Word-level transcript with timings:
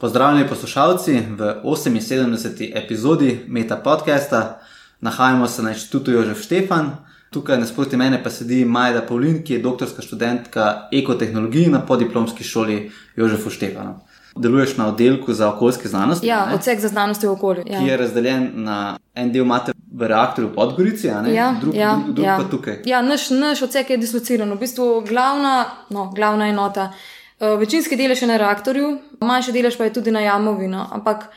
Pozdravljeni 0.00 0.48
poslušalci 0.48 1.12
v 1.12 1.54
78. 1.64 2.72
epizodi 2.84 3.44
Meta 3.48 3.76
podcasta. 3.76 4.60
Nahajamo 5.00 5.48
se 5.48 5.62
na 5.62 5.70
inštitutu 5.70 6.10
Jožef 6.10 6.42
Štefan, 6.42 6.90
tukaj 7.30 7.58
nasproti 7.58 7.96
mene 7.96 8.22
pa 8.22 8.30
sedi 8.30 8.64
Majda 8.64 9.02
Pavlin, 9.08 9.42
ki 9.44 9.52
je 9.52 9.62
doktorska 9.62 10.02
študentka 10.02 10.88
ekotehnologij 10.92 11.66
na 11.66 11.80
podiplomski 11.80 12.44
šoli 12.44 12.92
Jožefu 13.16 13.50
Štefanu. 13.50 13.98
Deluješ 14.36 14.76
na 14.76 14.86
oddelku 14.88 15.32
za 15.32 15.48
okoljske 15.54 15.88
znanosti. 15.88 16.26
Ja, 16.26 16.46
ne? 16.46 16.54
odsek 16.54 16.80
za 16.80 16.88
znanost 16.88 17.22
v 17.22 17.30
okolju. 17.30 17.64
Ja. 17.66 17.78
Ki 17.80 17.86
je 17.86 17.96
razdeljen 17.96 18.50
na 18.54 18.98
en 19.14 19.32
del, 19.32 19.42
imate 19.42 19.72
v 19.92 20.06
reaktorju 20.06 20.48
v 20.48 20.54
Podgorici, 20.54 21.10
a 21.10 21.22
ne? 21.22 21.34
Ja, 21.34 21.56
drug, 21.60 21.74
ja, 21.74 21.98
drug, 22.04 22.14
drug 22.14 22.26
ja. 22.26 22.38
pa 22.38 22.50
tukaj. 22.50 22.82
Ja, 22.86 23.02
naš, 23.02 23.30
naš 23.30 23.66
odsek 23.66 23.90
je 23.90 23.96
dislociran, 23.98 24.52
v 24.54 24.62
bistvu 24.62 25.02
glavna, 25.08 25.64
no, 25.90 26.12
glavna 26.14 26.46
enota. 26.48 26.92
Uh, 27.40 27.58
večinski 27.58 27.96
delež 27.96 28.22
je 28.22 28.28
na 28.28 28.36
reaktorju, 28.36 28.88
manjši 29.20 29.52
delež 29.52 29.76
pa 29.76 29.84
je 29.84 29.92
tudi 29.92 30.10
na 30.10 30.20
jamovino. 30.20 30.88
Ampak 30.90 31.28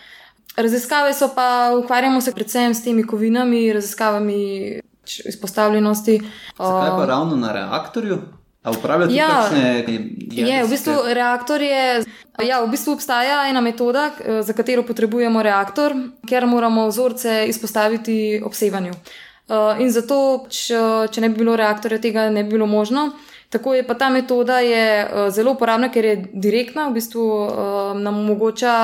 raziskave 0.58 1.14
so 1.14 1.30
pa, 1.36 1.48
ukvarjamo 1.76 2.22
se 2.22 2.32
predvsem 2.32 2.74
s 2.74 2.84
temi 2.84 3.04
kovinami, 3.04 3.74
raziskavami 3.74 4.80
izpostavljenosti. 5.26 6.22
Zakaj 6.58 6.90
pa 6.90 7.06
ravno 7.06 7.36
na 7.36 7.52
reaktorju? 7.54 8.18
A 8.64 8.72
uporabljate 8.72 9.14
Ja, 9.14 9.28
kakšne 9.28 9.86
Je, 10.32 10.64
v 10.64 10.70
bistvu 10.70 10.94
reaktor 11.06 11.62
je. 11.62 12.04
Ja, 12.40 12.62
v 12.62 12.70
bistvu 12.70 12.94
obstaja 12.94 13.50
ena 13.50 13.62
metoda, 13.62 14.10
k- 14.10 14.42
za 14.42 14.54
katero 14.54 14.84
potrebujemo 14.84 15.42
reaktor, 15.42 15.94
ker 16.30 16.46
moramo 16.46 16.88
vzorce 16.88 17.46
izpostaviti 17.48 18.42
obsevanju. 18.46 18.94
In 19.80 19.90
zato, 19.92 20.46
če, 20.48 20.78
če 21.12 21.22
ne 21.22 21.30
bi 21.30 21.42
bilo 21.42 21.56
reaktorja, 21.56 21.98
tega 22.00 22.30
ne 22.30 22.44
bi 22.44 22.52
bilo 22.52 22.66
možno. 22.66 23.10
Tako 23.52 23.74
je 23.76 23.84
pa 23.84 23.94
ta 24.00 24.10
metoda 24.10 24.60
je 24.64 25.04
uh, 25.04 25.28
zelo 25.30 25.52
uporabna, 25.52 25.90
ker 25.92 26.06
je 26.06 26.16
direktna, 26.34 26.88
v 26.88 26.96
bistvu 26.96 27.24
uh, 27.24 27.50
nam 28.00 28.22
omogoča, 28.24 28.76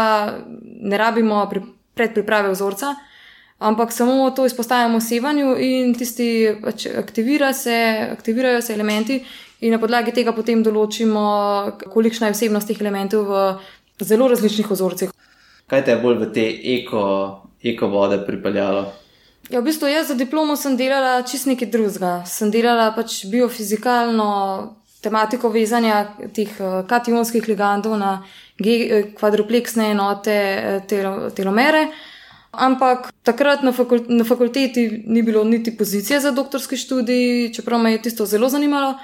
ne 0.59 0.97
rabimo 0.99 1.45
pri, 1.49 1.61
predpriprave 1.95 2.51
vzorca, 2.51 2.91
ampak 3.63 3.95
samo 3.95 4.29
to 4.35 4.45
izpostavljamo 4.45 4.99
sevanju 5.01 5.55
in 5.59 5.95
tisti 5.95 6.27
pač 6.63 6.85
aktivira 6.99 7.53
se, 7.53 7.77
aktivirajo 8.11 8.61
se 8.61 8.73
elementi 8.73 9.21
in 9.59 9.71
na 9.71 9.79
podlagi 9.79 10.11
tega 10.11 10.35
potem 10.35 10.59
določimo, 10.63 11.23
kolikšna 11.87 12.27
je 12.27 12.35
vsebnost 12.35 12.67
teh 12.67 12.83
elementov 12.83 13.31
v 13.31 14.05
zelo 14.05 14.27
različnih 14.27 14.67
vzorcih. 14.69 15.15
Kaj 15.67 15.83
te 15.83 15.95
je 15.95 16.01
bolj 16.03 16.19
v 16.25 16.31
te 16.35 16.45
eko, 16.75 17.03
eko 17.63 17.87
vode 17.95 18.19
pripeljalo? 18.27 18.85
Ja, 19.49 19.61
v 19.61 19.69
bistvu 19.69 19.87
jaz 19.87 20.09
za 20.11 20.15
diplomo 20.19 20.55
sem 20.59 20.75
delala 20.75 21.21
čist 21.23 21.47
nekaj 21.47 21.69
drugega. 21.71 22.11
Sem 22.27 22.51
delala 22.51 22.89
pač 22.95 23.21
biofizikalno 23.31 24.27
tematiko 25.03 25.49
vezanja 25.53 26.01
teh 26.35 26.51
eh, 26.59 26.81
kationskih 26.89 27.47
ligandov 27.47 27.95
na 27.99 28.11
eh, 28.59 29.13
kvadrupleksne 29.15 29.91
enote 29.93 30.35
eh, 30.35 30.79
telo, 30.87 31.29
telomere. 31.31 31.87
Ampak 32.51 33.11
takrat 33.23 33.63
na, 33.63 33.71
fakul 33.71 34.03
na 34.09 34.25
fakulteti 34.25 35.03
ni 35.05 35.21
bilo 35.21 35.43
niti 35.43 35.71
pozicije 35.77 36.19
za 36.19 36.31
doktorski 36.31 36.77
študij, 36.77 37.53
čeprav 37.53 37.79
me 37.79 37.91
je 37.91 38.01
tisto 38.01 38.25
zelo 38.25 38.49
zanimalo. 38.49 38.95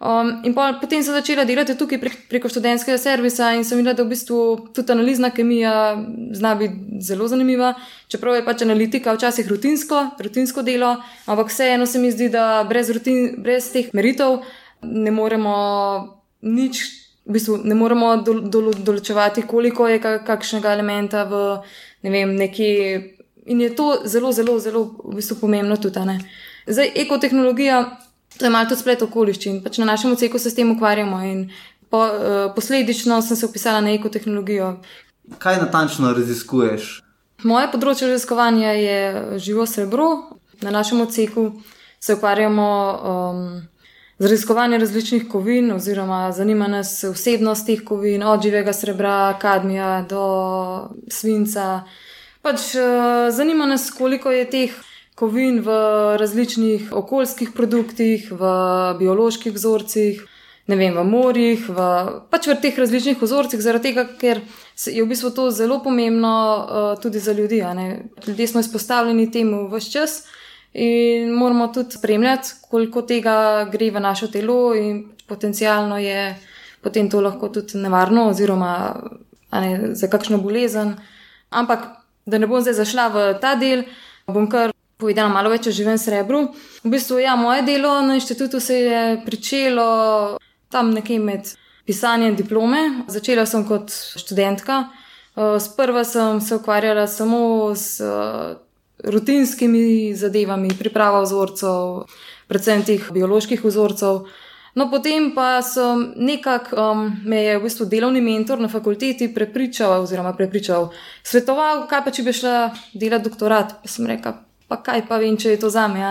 Um, 0.00 0.42
in 0.44 0.54
pol, 0.54 0.74
potem 0.80 1.02
sem 1.06 1.14
začela 1.14 1.44
delati 1.46 1.76
tukaj 1.78 2.00
prek, 2.02 2.16
preko 2.28 2.48
študentskega 2.50 2.98
servisa 2.98 3.52
in 3.54 3.62
sem 3.64 3.78
videla, 3.78 3.94
da 3.94 4.02
v 4.02 4.10
bistvu 4.10 4.38
tudi 4.74 4.92
analizna 4.92 5.30
kemija 5.30 5.94
zna 6.34 6.54
biti 6.58 6.98
zelo 7.00 7.28
zanimiva, 7.30 7.70
čeprav 8.10 8.34
je 8.34 8.44
pač 8.44 8.64
analitika 8.66 9.14
včasih 9.14 9.48
rutinsko, 9.48 10.02
rutinsko 10.18 10.66
delo, 10.66 10.96
ampak 11.30 11.48
vseeno 11.48 11.86
se 11.86 12.02
mi 12.02 12.10
zdi, 12.12 12.28
da 12.28 12.66
brez, 12.68 12.90
rutin, 12.90 13.36
brez 13.38 13.70
teh 13.72 13.94
meritev 13.94 14.42
ne 14.82 15.14
moremo 15.14 15.54
nič, 16.42 16.82
v 17.24 17.38
bistvu 17.38 17.62
ne 17.64 17.78
moremo 17.78 18.16
dol, 18.26 18.42
dol, 18.50 18.72
določevati, 18.74 19.46
koliko 19.48 19.88
je 19.88 20.02
ka- 20.02 20.18
kakšnega 20.26 20.74
elementa 20.74 21.24
v 21.24 21.44
ne 22.04 22.10
vem, 22.10 22.34
neki. 22.36 22.70
In 23.46 23.60
je 23.60 23.74
to 23.76 24.02
zelo, 24.08 24.32
zelo, 24.32 24.58
zelo 24.58 24.84
v 25.04 25.16
bistvu 25.16 25.36
pomembno 25.40 25.76
tudi. 25.76 26.00
ne. 26.04 26.18
Zdaj, 26.66 26.92
ekotehnologija, 26.96 28.00
to 28.38 28.44
je 28.44 28.50
malo 28.50 28.68
tudi 28.68 28.80
splet 28.80 29.02
okoliščin. 29.02 29.62
Pač 29.64 29.78
na 29.78 29.88
našem 29.92 30.12
odseku 30.12 30.38
se 30.38 30.50
s 30.50 30.58
tem 30.58 30.70
ukvarjamo 30.74 31.20
in 31.24 31.50
po, 31.90 32.02
uh, 32.02 32.54
posledično 32.54 33.22
sem 33.22 33.36
se 33.36 33.46
upisala 33.46 33.80
na 33.80 33.92
ekotehnologijo. 33.94 34.76
Kaj 35.38 35.60
natančno 35.62 36.12
raziskuješ? 36.12 36.98
Moje 37.44 37.68
področje 37.72 38.08
raziskovanja 38.08 38.72
je 38.78 38.98
živo 39.44 39.66
srebro. 39.66 40.08
Na 40.64 40.72
našem 40.72 41.00
odseku 41.04 41.50
se 42.00 42.14
ukvarjamo 42.16 42.68
um, 42.94 43.44
z 44.18 44.30
raziskovanjem 44.30 44.80
različnih 44.80 45.28
kovin, 45.28 45.72
oziroma 45.74 46.32
zanima 46.32 46.68
nas 46.68 47.02
vsebnost 47.04 47.66
teh 47.66 47.82
kovin, 47.84 48.22
od 48.22 48.42
živega 48.42 48.72
srebra, 48.72 49.34
kadmija 49.40 50.04
do 50.08 50.24
svinca. 51.08 51.84
Pač 52.42 52.74
uh, 52.78 53.30
zanima 53.34 53.66
nas, 53.66 53.90
koliko 53.90 54.32
je 54.32 54.48
teh 54.50 54.82
kovin 55.14 55.60
v 55.62 55.70
različnih 56.18 56.92
okoljskih 56.92 57.54
produktih, 57.54 58.30
v 58.30 58.54
bioloških 58.98 59.54
vzorcih. 59.54 60.22
Ne 60.66 60.78
vem, 60.80 60.94
v 60.96 61.02
morjih, 61.04 61.66
v, 61.68 61.86
pač 62.32 62.46
v 62.48 62.56
teh 62.56 62.78
različnih 62.80 63.20
vzorcih, 63.20 63.60
zaradi 63.60 63.90
tega, 63.90 64.06
ker 64.16 64.40
je 64.80 65.02
v 65.02 65.08
bistvu 65.10 65.30
to 65.36 65.50
zelo 65.52 65.82
pomembno 65.84 66.32
uh, 66.32 66.86
tudi 66.96 67.20
za 67.20 67.36
ljudi. 67.36 67.60
Ljudje 68.26 68.46
smo 68.48 68.62
izpostavljeni 68.64 69.30
temu 69.30 69.68
vse 69.68 69.92
čas 69.92 70.22
in 70.72 71.30
moramo 71.36 71.68
tudi 71.68 71.98
spremljati, 71.98 72.64
koliko 72.70 73.02
tega 73.02 73.68
gre 73.72 73.90
v 73.90 74.00
naše 74.00 74.30
telo, 74.32 74.74
in 74.74 75.04
potencialno 75.28 75.98
je 75.98 76.34
potem 76.82 77.08
to 77.10 77.20
lahko 77.20 77.48
tudi 77.48 77.78
nevarno, 77.78 78.28
oziroma 78.28 78.72
ne, 79.52 79.94
za 79.94 80.08
kakšno 80.08 80.38
bolezen. 80.38 80.96
Ampak, 81.50 81.86
da 82.26 82.38
ne 82.38 82.48
bom 82.48 82.60
zdaj 82.64 82.80
zašla 82.80 83.08
v 83.08 83.26
ta 83.40 83.54
del, 83.60 83.84
bom 84.26 84.48
kar 84.48 84.73
povedala 85.04 85.28
malo 85.28 85.52
več 85.52 85.68
o 85.68 85.74
živem 85.74 86.00
srebru. 86.00 86.46
V 86.80 86.92
bistvu, 86.96 87.20
ja, 87.20 87.36
moje 87.36 87.62
delo 87.68 87.92
na 88.06 88.16
inštitutu 88.16 88.60
se 88.60 88.80
je 88.80 89.02
pričelo 89.26 90.38
tam 90.72 90.94
nekje 90.96 91.20
med 91.20 91.50
pisanjem 91.84 92.36
diplome. 92.36 93.04
Začela 93.12 93.44
sem 93.46 93.66
kot 93.68 93.92
študentka. 93.92 94.86
Eh, 95.36 95.58
Sprva 95.60 96.04
sem 96.08 96.40
se 96.40 96.56
ukvarjala 96.56 97.06
samo 97.06 97.74
s 97.74 98.00
eh, 98.00 98.56
rutinskimi 99.04 100.14
zadevami, 100.16 100.72
priprava 100.78 101.20
vzorcev, 101.26 102.06
predvsem 102.48 102.84
teh 102.86 103.12
bioloških 103.12 103.64
vzorcev. 103.64 104.24
No, 104.74 104.88
potem 104.90 105.28
pa 105.34 105.60
sem 105.62 106.14
nekako, 106.18 106.74
um, 106.74 107.02
me 107.22 107.44
je 107.44 107.58
v 107.58 107.62
bistvu 107.62 107.86
delovni 107.86 108.18
mentor 108.18 108.58
na 108.58 108.66
fakulteti 108.66 109.28
prepričal, 109.30 110.02
oziroma 110.02 110.32
prepričal, 110.34 110.88
svetoval, 111.22 111.84
kaj 111.86 112.02
pa 112.02 112.10
če 112.10 112.24
bi 112.26 112.34
šla 112.34 112.56
delati 112.90 113.28
doktorat. 113.28 113.76
Pa 113.84 113.90
sem 113.90 114.08
rekla, 114.10 114.34
pa 114.74 114.82
kaj 114.82 115.06
pa 115.06 115.20
vem, 115.22 115.38
če 115.38 115.54
je 115.54 115.62
to 115.62 115.70
za 115.70 115.86
me. 115.88 116.02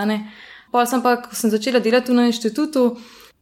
Pol 0.71 0.87
sem 0.87 1.03
pa, 1.03 1.17
ko 1.21 1.35
sem 1.35 1.51
začela 1.51 1.83
delati 1.83 2.15
na 2.15 2.25
inštitutu, 2.31 2.95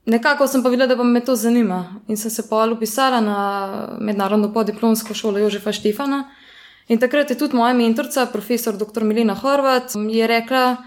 nekako 0.10 0.48
sem 0.50 0.64
pa 0.66 0.70
videla, 0.74 0.90
da 0.90 1.04
me 1.04 1.22
to 1.22 1.36
zanima. 1.36 2.02
In 2.10 2.18
sem 2.18 2.34
se 2.34 2.48
pol 2.50 2.74
upisala 2.74 3.22
na 3.22 3.38
mednarodno 4.02 4.52
podiplomsko 4.54 5.14
šolo 5.14 5.40
Jožefa 5.40 5.72
Štefana. 5.72 6.26
In 6.90 7.00
takrat 7.00 7.30
je 7.30 7.38
tudi 7.38 7.56
moja 7.56 7.74
mentorica, 7.78 8.26
profesor 8.26 8.76
dr. 8.76 9.06
Milena 9.08 9.36
Horvat, 9.38 9.94
je 9.96 10.28
rekla, 10.28 10.78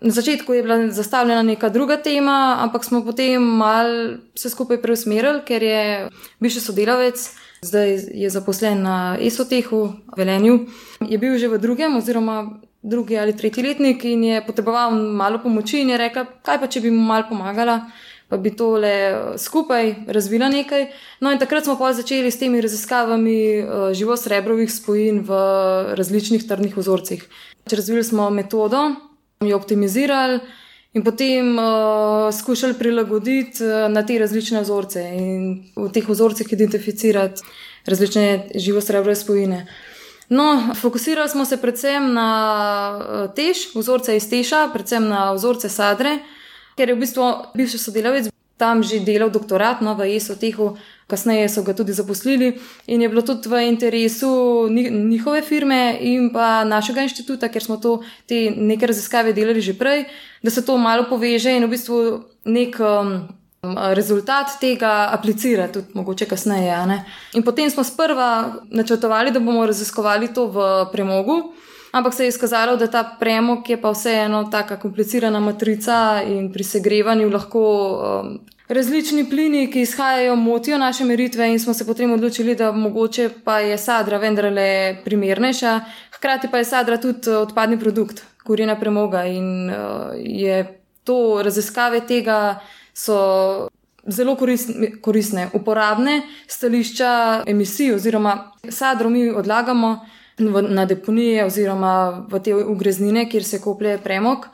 na 0.00 0.12
začetku 0.12 0.52
je 0.52 0.62
bila 0.62 0.90
zastavljena 0.92 1.42
neka 1.42 1.68
druga 1.68 1.96
tema, 1.96 2.56
ampak 2.60 2.84
smo 2.84 3.04
potem 3.04 3.42
mal 3.42 3.88
vse 4.34 4.50
skupaj 4.50 4.82
preusmerili, 4.82 5.40
ker 5.46 5.62
je 5.62 6.08
bivši 6.40 6.60
sodelavec, 6.60 7.22
zdaj 7.62 7.96
je 8.12 8.30
zaposlen 8.30 8.82
na 8.82 9.16
ESOTEHu, 9.20 9.80
Velenju, 10.16 10.66
je 11.00 11.18
bil 11.18 11.38
že 11.38 11.48
v 11.48 11.58
drugem 11.58 11.96
oziroma 11.96 12.60
drugi 12.86 13.18
ali 13.18 13.36
tretji 13.36 13.64
letnik 13.64 14.04
in 14.04 14.24
je 14.24 14.42
potreboval 14.46 14.94
malo 14.94 15.40
pomoči 15.42 15.80
in 15.82 15.90
je 15.90 15.98
rekla, 15.98 16.26
kaj 16.46 16.60
pa 16.62 16.68
če 16.70 16.80
bi 16.84 16.92
mu 16.94 17.02
malo 17.02 17.26
pomagala. 17.28 17.80
Pa 18.26 18.40
bi 18.42 18.50
tole 18.58 18.90
skupaj 19.38 19.92
razvila 20.10 20.48
nekaj. 20.50 20.88
No, 21.22 21.30
in 21.30 21.38
takrat 21.38 21.68
smo 21.68 21.76
pa 21.78 21.92
začeli 21.94 22.30
s 22.30 22.40
temi 22.40 22.58
raziskavami 22.58 23.36
uh, 23.62 23.84
živosrebrovih 23.94 24.72
spojin 24.72 25.20
v 25.28 25.36
različnih 25.94 26.42
trdnih 26.48 26.74
vzorcih. 26.74 27.22
Razvili 27.70 28.02
smo 28.04 28.26
metodo, 28.34 28.82
jo 29.46 29.56
optimizirali 29.56 30.40
in 30.98 31.04
potem 31.06 31.54
uh, 31.54 32.34
skušali 32.34 32.74
prilagoditi 32.74 33.62
uh, 33.62 33.86
na 33.94 34.02
te 34.02 34.18
različne 34.18 34.64
vzorce 34.66 35.06
in 35.14 35.62
v 35.76 35.86
teh 35.94 36.08
vzorcih 36.10 36.50
identificirati 36.50 37.46
različne 37.86 38.48
živosrebrove 38.58 39.14
spojine. 39.14 39.66
No, 40.28 40.74
fokusirali 40.74 41.28
smo 41.28 41.44
se 41.44 41.56
predvsem 41.56 42.12
na 42.14 42.30
uh, 42.98 43.34
tež, 43.34 43.68
vzorce 43.74 44.16
iz 44.16 44.26
teša, 44.30 44.68
predvsem 44.72 45.08
na 45.08 45.32
vzorce 45.32 45.68
sadre, 45.68 46.18
ker 46.76 46.90
je 46.90 46.96
v 46.96 47.02
bistvu 47.04 47.28
bivši 47.54 47.78
sodelavec 47.78 48.32
tam 48.56 48.82
že 48.82 49.04
delal 49.04 49.28
doktorat 49.28 49.84
no, 49.84 49.94
v 49.94 50.16
ESO-tehu, 50.16 50.76
kasneje 51.06 51.48
so 51.52 51.62
ga 51.62 51.76
tudi 51.76 51.92
zaposlili 51.92 52.56
in 52.88 53.04
je 53.04 53.08
bilo 53.08 53.22
tudi 53.22 53.48
v 53.48 53.68
interesu 53.68 54.66
njihove 54.72 55.42
firme 55.42 56.00
in 56.00 56.32
pa 56.32 56.64
našega 56.64 57.04
inštituta, 57.04 57.52
ker 57.52 57.62
smo 57.62 57.76
to, 57.76 58.00
te 58.26 58.50
neke 58.50 58.88
raziskave 58.88 59.36
delali 59.36 59.60
že 59.60 59.76
prej, 59.76 60.08
da 60.42 60.50
se 60.50 60.64
to 60.64 60.78
malo 60.80 61.04
poveže 61.04 61.52
in 61.52 61.68
v 61.68 61.70
bistvu 61.76 62.24
nek 62.48 62.80
um, 62.80 63.28
rezultat 63.94 64.58
tega 64.60 65.08
aplicirati, 65.12 65.72
tudi 65.72 65.86
mogoče 65.94 66.26
kasneje. 66.26 67.02
In 67.34 67.42
potem 67.42 67.70
smo 67.70 67.84
sprva 67.84 68.54
načrtovali, 68.70 69.30
da 69.30 69.40
bomo 69.40 69.66
raziskovali 69.66 70.34
to 70.34 70.46
v 70.46 70.66
premogu. 70.92 71.52
Ampak 71.92 72.14
se 72.14 72.24
je 72.24 72.28
izkazalo, 72.28 72.76
da 72.76 72.86
ta 72.86 73.16
premog 73.20 73.70
je 73.70 73.80
pa 73.80 73.90
vseeno 73.90 74.44
tako 74.50 74.76
komplicirana 74.82 75.40
matrica 75.40 76.22
in 76.28 76.52
pri 76.52 76.64
segrevanju 76.64 77.30
lahko 77.30 77.62
um, 77.62 78.38
različni 78.68 79.30
plini, 79.30 79.70
ki 79.72 79.80
izhajajo, 79.80 80.36
motijo 80.36 80.78
naše 80.78 81.04
meritve 81.04 81.48
in 81.48 81.60
smo 81.60 81.74
se 81.74 81.86
potem 81.86 82.12
odločili, 82.12 82.54
da 82.54 82.72
mogoče 82.72 83.30
pa 83.44 83.58
je 83.58 83.78
sadra 83.78 84.18
vendarle 84.18 84.96
primernejša. 85.04 85.80
Hkrati 86.16 86.48
pa 86.50 86.58
je 86.58 86.64
sadra 86.64 87.00
tudi 87.00 87.30
odpadni 87.30 87.78
produkt, 87.80 88.24
kurjena 88.44 88.76
premoga 88.80 89.24
in 89.24 89.70
uh, 89.70 89.76
je 90.16 90.80
to 91.04 91.42
raziskave 91.42 92.00
tega 92.06 92.58
so 92.96 93.68
zelo 94.06 94.36
koristne, 95.00 95.50
uporabne 95.52 96.22
stališča 96.46 97.42
emisij 97.46 97.94
oziroma 97.94 98.52
sadro 98.68 99.10
mi 99.10 99.30
odlagamo 99.30 100.00
v, 100.38 100.62
na 100.62 100.84
deponije 100.86 101.44
oziroma 101.44 102.26
v 102.30 102.40
te 102.40 102.54
ugreznine, 102.54 103.28
kjer 103.28 103.44
se 103.44 103.60
koplje 103.60 103.98
premog. 103.98 104.48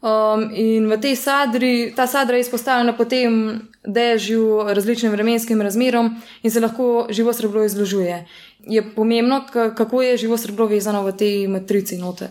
Um, 0.00 0.46
in 0.56 0.86
v 0.88 0.96
tej 0.96 1.16
sadri, 1.16 1.92
ta 1.96 2.06
sadra 2.06 2.36
je 2.36 2.46
izpostavljena 2.46 2.94
potem 2.96 3.60
dežju, 3.84 4.72
različnim 4.72 5.12
vremenskim 5.12 5.60
razmerom 5.60 6.14
in 6.42 6.50
se 6.50 6.60
lahko 6.60 7.06
živo 7.10 7.32
srebro 7.32 7.64
izložuje. 7.64 8.24
Je 8.64 8.82
pomembno, 8.94 9.42
kako 9.52 10.02
je 10.02 10.16
živo 10.16 10.36
srebro 10.36 10.66
vezano 10.66 11.02
v 11.04 11.12
tej 11.12 11.48
matrici 11.48 11.98
note. 11.98 12.30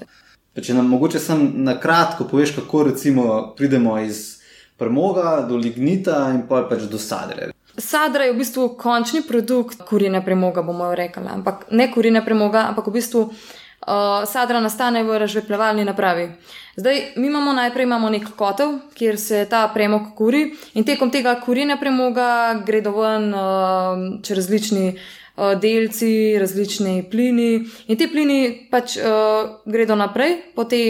Če 0.61 0.73
nam 0.73 0.89
mogoče 0.89 1.19
samo 1.19 1.45
na 1.53 1.77
kratko 1.79 2.25
poveš, 2.27 2.55
kako 2.55 2.83
recimo 2.83 3.53
pridemo 3.57 3.99
iz 4.01 4.38
premoga 4.79 5.41
do 5.41 5.57
lignita 5.57 6.29
in 6.33 6.47
pa 6.47 6.63
pač 6.63 6.87
do 6.89 6.97
sadre. 6.97 7.51
Sadra 7.79 8.25
je 8.25 8.33
v 8.33 8.41
bistvu 8.41 8.73
končni 8.79 9.21
produkt 9.23 9.83
kurine 9.87 10.23
premoga, 10.25 10.63
bomo 10.63 10.89
rekli, 10.95 11.27
ampak 11.27 11.69
ne 11.71 11.91
kurine 11.91 12.23
premoga, 12.25 12.67
ampak 12.71 12.87
v 12.87 12.95
bistvu 12.97 13.21
uh, 13.87 14.25
sadra 14.27 14.59
nastane 14.59 15.03
v 15.03 15.19
razžvepljevalni 15.19 15.85
napravi. 15.85 16.29
Zdaj, 16.75 17.01
mi 17.15 17.27
imamo 17.27 17.53
najprej 17.53 17.83
imamo 17.83 18.09
nek 18.09 18.27
kotel, 18.35 18.79
kjer 18.95 19.19
se 19.19 19.45
ta 19.49 19.67
premog 19.73 20.13
kuri 20.15 20.45
in 20.73 20.83
tekom 20.83 21.11
tega 21.11 21.35
kurine 21.43 21.79
premoga 21.79 22.61
gredo 22.65 22.91
ven 22.95 23.33
uh, 23.33 24.21
čez 24.23 24.37
različni 24.37 24.85
uh, 24.95 25.55
delci, 25.59 26.37
različni 26.39 27.09
plini 27.11 27.65
in 27.87 27.97
ti 27.97 28.07
plini 28.07 28.67
pač 28.71 28.97
uh, 28.97 29.59
gredo 29.65 29.95
naprej 29.95 30.39
po 30.55 30.63
te. 30.63 30.83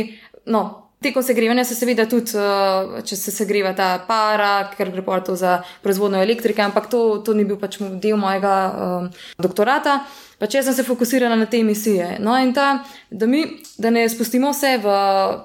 No, 0.49 0.88
Tekom 0.99 1.23
segrevanja 1.23 1.63
se 1.63 1.75
seveda 1.75 2.03
tudi, 2.11 2.35
eh, 2.35 3.03
če 3.07 3.15
se 3.15 3.31
segreva 3.31 3.71
ta 3.71 4.03
para, 4.07 4.67
ker 4.75 4.89
gre 4.91 5.03
pa 5.05 5.21
to 5.23 5.35
za 5.39 5.61
proizvodno 5.83 6.19
elektrike, 6.19 6.59
ampak 6.61 6.89
to, 6.91 7.21
to 7.23 7.33
ni 7.33 7.45
bil 7.47 7.55
pač 7.55 7.77
del 7.79 8.17
mojega 8.19 8.55
um, 8.67 9.05
doktorata. 9.39 10.01
Pač 10.39 10.57
jaz 10.57 10.67
sem 10.67 10.75
se 10.75 10.83
fokusirala 10.83 11.37
na 11.39 11.45
te 11.47 11.61
emisije. 11.63 12.17
No, 12.19 12.35
in 12.35 12.51
ta, 12.53 12.83
da, 13.11 13.27
mi, 13.31 13.45
da 13.79 13.93
ne 13.95 14.03
spustimo 14.11 14.51
vse 14.51 14.73
v, 14.83 14.97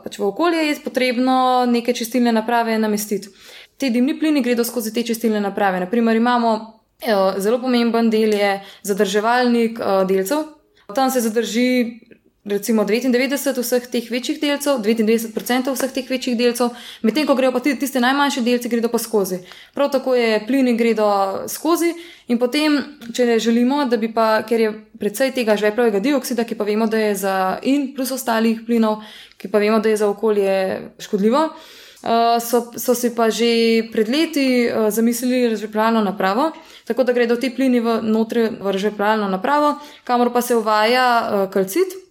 pač 0.02 0.18
v 0.18 0.26
okolje, 0.26 0.64
je 0.66 0.74
potrebno 0.82 1.36
neke 1.70 1.94
čistilne 1.94 2.34
naprave 2.34 2.74
namestiti. 2.78 3.30
Te 3.78 3.90
dimni 3.94 4.18
plini 4.18 4.42
gredo 4.42 4.66
skozi 4.66 4.90
te 4.94 5.06
čistilne 5.06 5.38
naprave. 5.42 5.84
Naprimer, 5.86 6.18
imamo 6.18 6.56
eh, 6.98 7.38
zelo 7.38 7.62
pomemben 7.62 8.10
del, 8.10 8.34
je 8.34 8.56
zadrževalnik 8.90 9.78
eh, 9.78 10.02
delcev. 10.10 10.50
Tam 10.94 11.14
se 11.14 11.22
zadrži 11.22 11.68
recimo 12.44 12.84
99 12.84 13.58
vseh 13.62 13.86
teh 13.86 14.10
večjih 14.10 14.40
delcev, 14.40 14.78
99% 14.84 15.72
vseh 15.72 15.92
teh 15.92 16.10
večjih 16.10 16.36
delcev, 16.36 16.74
medtem 17.02 17.26
ko 17.26 17.34
grejo 17.34 17.52
pa 17.52 17.60
tiste 17.60 18.00
najmanjše 18.00 18.42
delce, 18.44 18.68
gredo 18.68 18.88
pa 18.92 18.98
skozi. 18.98 19.38
Prav 19.74 19.90
tako 19.90 20.14
je 20.14 20.42
plini 20.46 20.76
gredo 20.76 21.08
skozi 21.48 21.94
in 22.28 22.38
potem, 22.38 22.82
če 23.14 23.38
želimo, 23.38 23.84
da 23.88 23.96
bi 23.96 24.12
pa, 24.12 24.42
ker 24.48 24.60
je 24.60 24.74
predvsej 25.00 25.32
tega 25.32 25.56
žveplovega 25.56 26.00
dioksida, 26.04 26.44
ki 26.44 26.54
pa 26.54 26.68
vemo, 26.68 26.86
da 26.86 27.00
je 27.00 27.14
za 27.24 27.38
in 27.62 27.94
plus 27.96 28.12
ostalih 28.12 28.60
plinov, 28.66 29.00
ki 29.40 29.48
pa 29.48 29.58
vemo, 29.58 29.80
da 29.80 29.88
je 29.88 29.96
za 30.04 30.08
okolje 30.08 30.92
škodljivo. 31.00 31.48
Uh, 32.04 32.36
so, 32.36 32.68
so 32.76 32.92
si 32.92 33.14
pa 33.16 33.30
že 33.32 33.88
pred 33.88 34.12
leti 34.12 34.68
uh, 34.68 34.92
zamislili 34.92 35.48
razžvepljalno 35.48 36.02
napravo, 36.04 36.50
tako 36.84 37.00
da 37.00 37.16
gredo 37.16 37.40
ti 37.40 37.48
plini 37.48 37.80
v 37.80 37.96
v 38.04 38.72
razžvepljalno 38.76 39.28
napravo, 39.32 39.78
kamor 40.04 40.28
pa 40.28 40.44
se 40.44 40.52
uvaja 40.52 41.08
uh, 41.24 41.48
kalcit, 41.48 42.03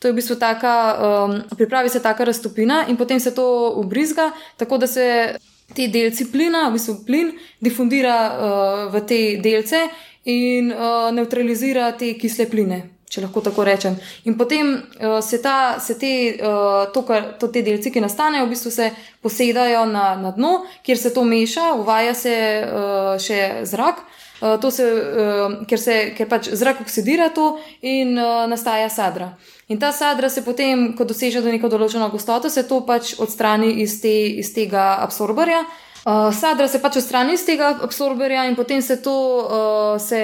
To 0.00 0.08
je 0.08 0.12
v 0.12 0.16
bistvu 0.16 0.36
taka, 0.40 0.74
um, 0.96 1.42
pripravi 1.56 1.88
se 1.88 2.00
taka 2.00 2.24
raztopina 2.24 2.86
in 2.88 2.96
potem 2.96 3.20
se 3.20 3.34
to 3.34 3.74
ubrizga, 3.76 4.30
tako 4.56 4.78
da 4.78 4.86
se 4.86 5.36
ti 5.74 5.88
delci 5.88 6.30
plina, 6.32 6.68
v 6.68 6.72
bistvu 6.72 6.94
plin, 7.06 7.34
difundira 7.60 8.16
uh, 8.30 8.94
v 8.94 9.02
te 9.06 9.20
delce 9.42 9.82
in 10.24 10.72
uh, 10.72 11.12
neutralizira 11.12 11.92
te 11.92 12.14
kisle 12.16 12.48
pline. 12.48 12.80
Če 13.10 13.24
lahko 13.24 13.42
tako 13.42 13.64
rečem. 13.66 13.96
In 14.30 14.36
potem 14.38 14.72
uh, 14.72 15.18
se, 15.20 15.40
ta, 15.42 15.76
se 15.82 15.98
te, 15.98 16.12
uh, 16.38 16.86
to, 16.94 17.02
kar, 17.04 17.34
to 17.42 17.50
te 17.52 17.60
delci, 17.66 17.90
ki 17.90 18.00
nastanejo, 18.00 18.46
v 18.46 18.54
bistvu 18.54 18.70
se 18.72 18.88
posedajo 19.20 19.84
na, 19.90 20.14
na 20.16 20.30
dno, 20.32 20.60
kjer 20.86 20.98
se 20.98 21.12
to 21.12 21.26
meša, 21.26 21.72
uvaja 21.82 22.14
se 22.14 22.34
uh, 22.64 23.14
še 23.20 23.66
zrak, 23.66 24.04
uh, 24.40 24.68
se, 24.70 24.86
uh, 24.86 25.60
ker, 25.68 25.82
se, 25.82 26.02
ker 26.16 26.30
pač 26.30 26.52
zrak 26.54 26.84
oksidira 26.86 27.28
to 27.34 27.56
in 27.82 28.14
uh, 28.14 28.46
nastaja 28.48 28.88
sadra. 28.88 29.34
In 29.70 29.78
ta 29.78 29.92
sadra 29.92 30.28
se 30.28 30.42
potem, 30.42 30.96
ko 30.98 31.04
doseže 31.06 31.38
do 31.44 31.50
neko 31.52 31.68
določeno 31.70 32.08
gostoto, 32.10 32.50
se 32.50 32.64
to 32.66 32.80
pač 32.82 33.12
odstrani 33.22 33.76
iz, 33.84 34.00
te, 34.02 34.10
iz 34.42 34.50
tega 34.50 34.96
absorberja. 34.98 35.60
Uh, 36.00 36.32
sadra 36.34 36.66
se 36.66 36.80
pač 36.82 36.96
odstrani 36.98 37.36
iz 37.36 37.44
tega 37.46 37.68
absorberja 37.86 38.48
in 38.48 38.56
potem 38.58 38.82
se 38.82 38.96
to 39.04 39.14
uh, 39.14 40.00
se, 40.02 40.18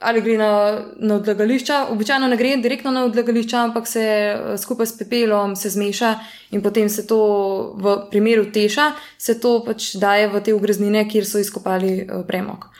ali 0.00 0.24
gre 0.24 0.38
na, 0.40 0.48
na 0.96 1.18
odlagališča. 1.18 1.82
Običajno 1.92 2.32
ne 2.32 2.40
gre 2.40 2.54
direktno 2.64 2.94
na 2.96 3.04
odlagališča, 3.10 3.66
ampak 3.68 3.92
se 3.92 4.06
uh, 4.08 4.56
skupaj 4.56 4.88
s 4.88 4.96
pepelom 5.02 5.52
se 5.52 5.74
zmeša 5.76 6.14
in 6.56 6.64
potem 6.64 6.88
se 6.88 7.04
to 7.04 7.20
v 7.76 7.98
primeru 8.08 8.48
teša, 8.56 8.94
se 9.18 9.36
to 9.42 9.58
pač 9.68 9.98
daje 10.00 10.32
v 10.32 10.40
te 10.40 10.56
ugreznine, 10.56 11.04
kjer 11.04 11.28
so 11.28 11.44
izkopali 11.44 11.98
uh, 12.06 12.24
premog. 12.24 12.70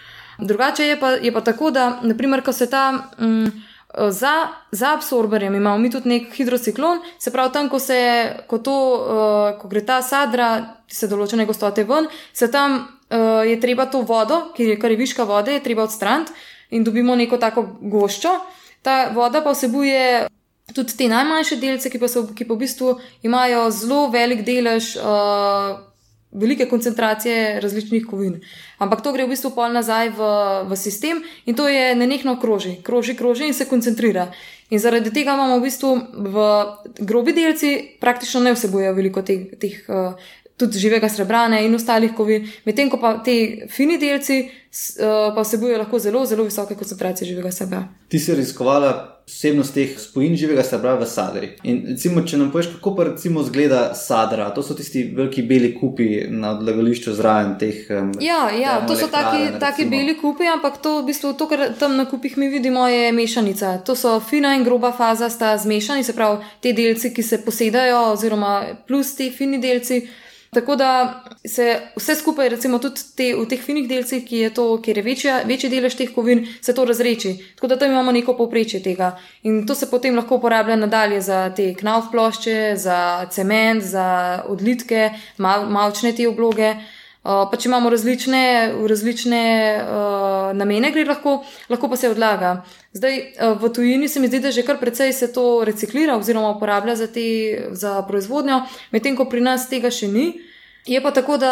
Drugače 0.41 0.89
je 0.89 1.01
pa, 1.01 1.19
je 1.21 1.37
pa 1.37 1.45
tako, 1.45 1.69
da 1.69 1.99
naprimer, 2.01 2.41
ko 2.41 2.57
se 2.57 2.71
ta. 2.71 3.11
Um, 3.21 3.66
za, 4.11 4.49
za 4.73 4.93
absorberjem 4.95 5.55
imamo 5.55 5.79
mi 5.79 5.91
tudi 5.91 6.09
nek 6.09 6.35
hidrociklon, 6.35 7.01
se 7.19 7.33
pravi, 7.33 7.53
tam, 7.53 7.69
ko, 7.69 7.79
se, 7.79 7.99
ko, 8.47 8.59
to, 8.59 8.77
uh, 8.97 9.59
ko 9.61 9.69
gre 9.69 9.85
ta 9.87 10.03
sadra, 10.03 10.51
se 10.89 11.09
določene 11.09 11.47
gostote 11.49 11.85
ven, 11.89 12.09
se 12.33 12.51
tam 12.53 12.77
uh, 12.77 13.43
je 13.47 13.57
treba 13.61 13.89
to 13.91 14.03
vodo, 14.07 14.51
ki 14.57 14.73
je 14.73 14.79
kar 14.81 14.93
je 14.93 15.01
viška 15.01 15.25
vode, 15.25 15.57
je 15.57 15.65
treba 15.65 15.87
odstraniti 15.89 16.33
in 16.77 16.85
dobimo 16.85 17.17
neko 17.17 17.39
tako 17.41 17.65
goščo. 17.81 18.37
Ta 18.85 19.11
voda 19.15 19.41
pa 19.43 19.55
vsebuje 19.55 20.27
tudi 20.75 20.97
te 20.99 21.09
najmanjše 21.09 21.57
delce, 21.63 21.91
ki 21.91 21.99
pa, 22.03 22.09
so, 22.11 22.27
ki 22.35 22.45
pa 22.45 22.55
v 22.55 22.63
bistvu 22.67 22.97
imajo 23.27 23.69
zelo 23.75 24.07
velik 24.13 24.45
delež. 24.47 24.97
Uh, 25.01 25.85
velike 26.33 26.67
koncentracije 26.69 27.61
različnih 27.61 28.07
kovin. 28.07 28.41
Ampak 28.79 29.03
to 29.03 29.13
gre 29.13 29.25
v 29.25 29.33
bistvu 29.33 29.51
pol 29.55 29.73
nazaj 29.73 30.11
v, 30.17 30.31
v 30.69 30.77
sistem 30.77 31.23
in 31.47 31.55
to 31.55 31.69
je 31.69 31.95
nenehno 31.95 32.37
kroži, 32.41 32.77
kroži, 32.83 33.17
kroži 33.17 33.47
in 33.47 33.55
se 33.55 33.65
koncentrira. 33.65 34.31
In 34.71 34.83
zaradi 34.83 35.13
tega 35.15 35.35
imamo 35.35 35.59
v 35.59 35.69
bistvu 35.69 35.93
v 36.15 36.49
grobi 36.99 37.33
delci 37.33 37.97
praktično 38.01 38.43
ne 38.43 38.55
vsebujejo 38.55 38.95
veliko 38.95 39.23
teh, 39.23 39.47
teh 39.61 39.79
uh, 39.89 40.19
tudi 40.57 40.79
živega 40.79 41.09
srebra 41.09 41.47
in 41.61 41.75
ostalih 41.75 42.15
kovin, 42.17 42.47
medtem 42.65 42.91
ko 42.91 43.01
pa 43.01 43.19
te 43.25 43.67
fini 43.71 43.99
delci 43.99 44.41
uh, 44.47 45.35
pa 45.35 45.43
vsebujejo 45.43 45.79
lahko 45.79 45.99
zelo, 45.99 46.25
zelo 46.27 46.45
visoke 46.45 46.75
koncentracije 46.75 47.29
živega 47.29 47.53
srebra. 47.53 47.89
Ti 48.09 48.19
si 48.19 48.35
raziskovala 48.35 49.17
vsebnost 49.27 49.75
teh 49.75 49.95
spojin 49.99 50.37
živega 50.39 50.63
srebra 50.63 50.95
v 50.95 51.07
sadri. 51.11 51.49
In 51.67 51.81
recimo, 51.89 52.23
če 52.23 52.39
nam 52.39 52.53
poveš, 52.55 52.69
kako 52.77 52.93
pa 52.95 53.07
recimo 53.09 53.43
zgleda 53.43 53.81
sadra, 53.99 54.47
to 54.55 54.63
so 54.63 54.77
tisti 54.79 55.03
veliki 55.17 55.43
beli 55.43 55.73
kupi 55.75 56.07
na 56.31 56.53
odlagališču 56.55 57.15
zraven 57.19 57.57
teh. 57.59 57.81
Um, 57.91 58.13
ja, 58.23 58.45
ja 58.55 58.77
to 58.87 58.95
so 58.97 59.09
taki, 59.11 59.59
taki 59.61 59.89
beli 59.91 60.15
kupi, 60.21 60.47
ampak 60.47 60.79
to, 60.83 61.01
v 61.01 61.09
bistvu, 61.11 61.33
to, 61.35 61.49
kar 61.51 61.67
tam 61.81 61.97
na 61.99 62.07
kupih 62.07 62.39
mi 62.39 62.49
vidimo, 62.53 62.87
je 62.89 63.11
mešanica. 63.13 63.81
To 63.89 63.99
so 63.99 64.21
fina 64.23 64.55
in 64.55 64.63
groba 64.65 64.93
faza, 64.95 65.29
sta 65.31 65.57
zmešani, 65.59 66.07
se 66.07 66.15
pravi, 66.15 66.47
te 66.63 66.73
delci, 66.77 67.11
ki 67.11 67.27
se 67.27 67.43
posedajo, 67.43 68.13
oziroma 68.15 68.61
plus 68.87 69.17
ti 69.19 69.33
fini 69.35 69.59
delci. 69.61 70.05
Tako 70.51 70.77
da 70.77 71.25
se 71.45 71.81
vse 71.97 72.15
skupaj, 72.15 72.49
recimo 72.49 72.79
tudi 72.79 73.01
te, 73.17 73.31
v 73.35 73.47
teh 73.49 73.61
finih 73.63 73.89
delcih, 73.89 74.25
ki 74.25 74.39
je 74.45 74.51
to, 74.55 74.67
kjer 74.83 74.99
je 74.99 75.05
večja, 75.05 75.37
večji 75.45 75.71
delež 75.71 75.97
teh 75.99 76.13
kovin, 76.15 76.47
se 76.61 76.75
to 76.75 76.85
razreči. 76.85 77.35
Tako 77.55 77.67
da 77.67 77.79
tam 77.79 77.91
imamo 77.91 78.13
neko 78.13 78.37
povprečje 78.37 78.83
tega. 78.83 79.17
In 79.43 79.67
to 79.67 79.75
se 79.75 79.91
potem 79.91 80.17
lahko 80.17 80.39
uporablja 80.41 80.77
nadalje 80.77 81.21
za 81.21 81.51
te 81.57 81.73
knauf 81.75 82.11
plošče, 82.11 82.75
za 82.77 83.27
cement, 83.31 83.83
za 83.83 84.43
odlitke, 84.49 85.11
mal, 85.39 85.67
malčne 85.71 86.13
te 86.13 86.29
obloge. 86.29 86.75
Uh, 87.27 87.49
pa 87.51 87.59
če 87.59 87.67
imamo 87.67 87.91
različne, 87.91 88.41
različne 88.87 89.39
uh, 89.83 90.53
namene, 90.55 90.93
gre 90.95 91.03
lahko, 91.09 91.41
lahko 91.67 91.89
pa 91.91 91.99
se 91.99 92.07
odlaga. 92.13 92.53
Zdaj, 92.95 93.17
uh, 93.19 93.57
v 93.59 93.71
tujini 93.75 94.07
se 94.07 94.23
mi 94.23 94.31
zdi, 94.31 94.39
da 94.45 94.53
že 94.55 94.63
kar 94.63 94.79
precej 94.79 95.11
se 95.13 95.33
to 95.35 95.65
reciklira 95.67 96.15
oziroma 96.15 96.53
uporablja 96.55 96.95
za, 96.95 97.11
te, 97.11 97.27
za 97.75 97.97
proizvodnjo, 98.07 98.61
medtem 98.95 99.19
ko 99.19 99.27
pri 99.27 99.43
nas 99.43 99.67
tega 99.67 99.91
še 99.91 100.07
ni. 100.07 100.29
Je 100.87 101.03
pa 101.03 101.11
tako, 101.11 101.35
da 101.43 101.51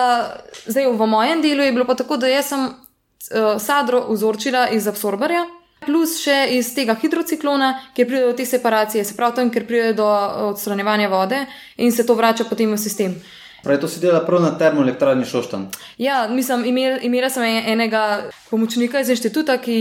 zdaj 0.62 0.92
v 0.94 1.10
mojem 1.10 1.42
delu 1.42 1.66
je 1.66 1.74
bilo 1.74 1.90
pa 1.90 1.98
tako, 1.98 2.22
da 2.22 2.30
jaz 2.30 2.54
sem 2.54 2.68
uh, 2.70 3.58
sadro 3.58 4.06
vzorčila 4.14 4.68
iz 4.78 4.86
absorberja. 4.86 5.42
Plus 5.84 6.20
še 6.22 6.54
iz 6.54 6.70
tega 6.76 6.94
hidrociklona, 6.94 7.74
kjer 7.98 8.06
pride 8.06 8.26
do 8.30 8.36
te 8.38 8.46
separacije, 8.46 9.02
se 9.02 9.18
pravi 9.18 9.42
tam, 9.42 9.50
kjer 9.50 9.66
pride 9.66 9.96
do 9.98 10.06
odstranjevanja 10.52 11.10
vode 11.10 11.48
in 11.82 11.90
se 11.90 12.06
to 12.06 12.14
vrača 12.14 12.46
potem 12.46 12.70
v 12.70 12.78
sistem. 12.78 13.18
Pravi, 13.64 13.80
to 13.80 13.88
si 13.88 14.00
dela 14.00 14.20
prav 14.26 14.42
na 14.42 14.50
termoelektrarni 14.58 15.24
Šoštan. 15.24 15.68
Ja, 15.98 16.28
mislim, 16.28 16.64
imel, 16.68 16.98
imela 17.02 17.30
sem 17.32 17.44
enega 17.44 18.26
pomočnika 18.50 19.00
iz 19.00 19.08
inštituta, 19.08 19.56
ki, 19.56 19.78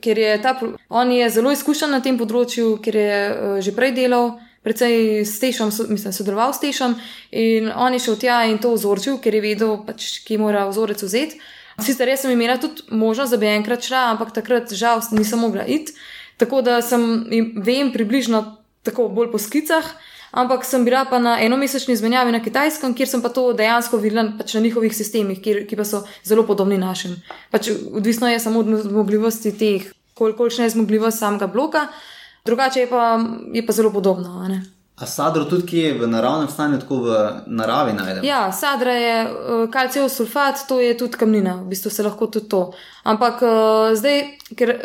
ker 0.00 0.18
je 0.18 0.38
ta, 0.42 0.54
on 0.88 1.12
je 1.12 1.28
zelo 1.30 1.52
izkušen 1.52 1.92
na 1.92 2.00
tem 2.00 2.16
področju, 2.16 2.78
ker 2.80 2.96
je 2.96 3.18
uh, 3.28 3.58
že 3.60 3.76
prej 3.76 3.92
delal. 4.00 4.38
Predvsej 4.62 5.24
s 5.26 5.40
Tešom, 5.42 5.72
mislim, 5.90 6.14
sodeloval 6.14 6.52
s 6.54 6.62
Tešom 6.62 6.92
in 7.34 7.66
on 7.74 7.96
je 7.96 7.98
šel 8.04 8.16
tja 8.22 8.36
in 8.46 8.60
to 8.62 8.70
vzorčil, 8.76 9.16
ker 9.18 9.34
je 9.34 9.40
vedel, 9.42 9.72
pač, 9.82 10.20
ki 10.22 10.38
mora 10.38 10.68
vzorec 10.70 11.02
vzeti. 11.02 11.40
Sicer 11.82 12.06
res 12.06 12.22
sem 12.22 12.30
imela 12.30 12.60
tudi 12.62 12.86
možnost, 12.94 13.34
da 13.34 13.40
bi 13.42 13.50
enkrat 13.50 13.82
šla, 13.82 14.04
ampak 14.12 14.30
takrat 14.36 14.70
žal 14.70 15.02
nisem 15.18 15.42
mogla 15.42 15.66
iti. 15.66 15.96
Tako 16.38 16.62
da 16.62 16.78
sem, 16.78 17.26
vem 17.58 17.90
približno 17.90 18.44
tako 18.86 19.08
bolj 19.10 19.32
po 19.34 19.42
skicah 19.42 19.90
ampak 20.32 20.64
sem 20.64 20.84
bila 20.84 21.04
pa 21.04 21.18
na 21.18 21.36
enomesečni 21.40 21.94
izmenjavi 21.94 22.32
na 22.32 22.42
Kitajskem, 22.42 22.94
kjer 22.96 23.08
sem 23.08 23.22
pa 23.22 23.28
to 23.28 23.52
dejansko 23.52 24.00
videla 24.00 24.24
pač 24.38 24.54
na 24.54 24.64
njihovih 24.64 24.96
sistemih, 24.96 25.40
kjer, 25.44 25.62
ki 25.68 25.76
pa 25.76 25.84
so 25.84 26.02
zelo 26.24 26.46
podobni 26.48 26.78
našim. 26.80 27.16
Pač 27.50 27.70
odvisno 27.92 28.28
je 28.28 28.40
samo 28.40 28.64
od 28.64 28.74
zmogljivosti 28.88 29.52
teh, 29.58 29.92
kolikšna 30.18 30.64
je 30.64 30.76
zmogljivost 30.76 31.18
samega 31.18 31.46
bloka, 31.46 31.86
drugače 32.44 32.80
je 32.80 32.90
pa, 32.90 33.18
je 33.52 33.66
pa 33.66 33.72
zelo 33.72 33.92
podobno. 33.92 34.40
A 35.02 35.06
sadro 35.06 35.44
tudi, 35.44 35.66
ki 35.66 35.78
je 35.78 35.92
v 35.98 36.06
naravnem 36.06 36.48
stanju, 36.48 36.78
tako 36.80 37.00
v 37.06 37.14
naravi 37.46 37.94
najdemo? 37.96 38.26
Ja, 38.26 38.52
sadra 38.52 38.92
je 38.92 39.14
uh, 39.24 39.70
kalcijev 39.70 40.08
sulfat, 40.08 40.66
to 40.68 40.80
je 40.80 40.92
tudi 40.98 41.18
kamnina, 41.18 41.56
v 41.62 41.72
bistvu 41.72 41.90
se 41.90 42.04
lahko 42.06 42.26
tudi 42.26 42.48
to. 42.48 42.60
Ampak 43.02 43.42
uh, 43.42 43.96
zdaj, 43.98 44.20
ker 44.56 44.76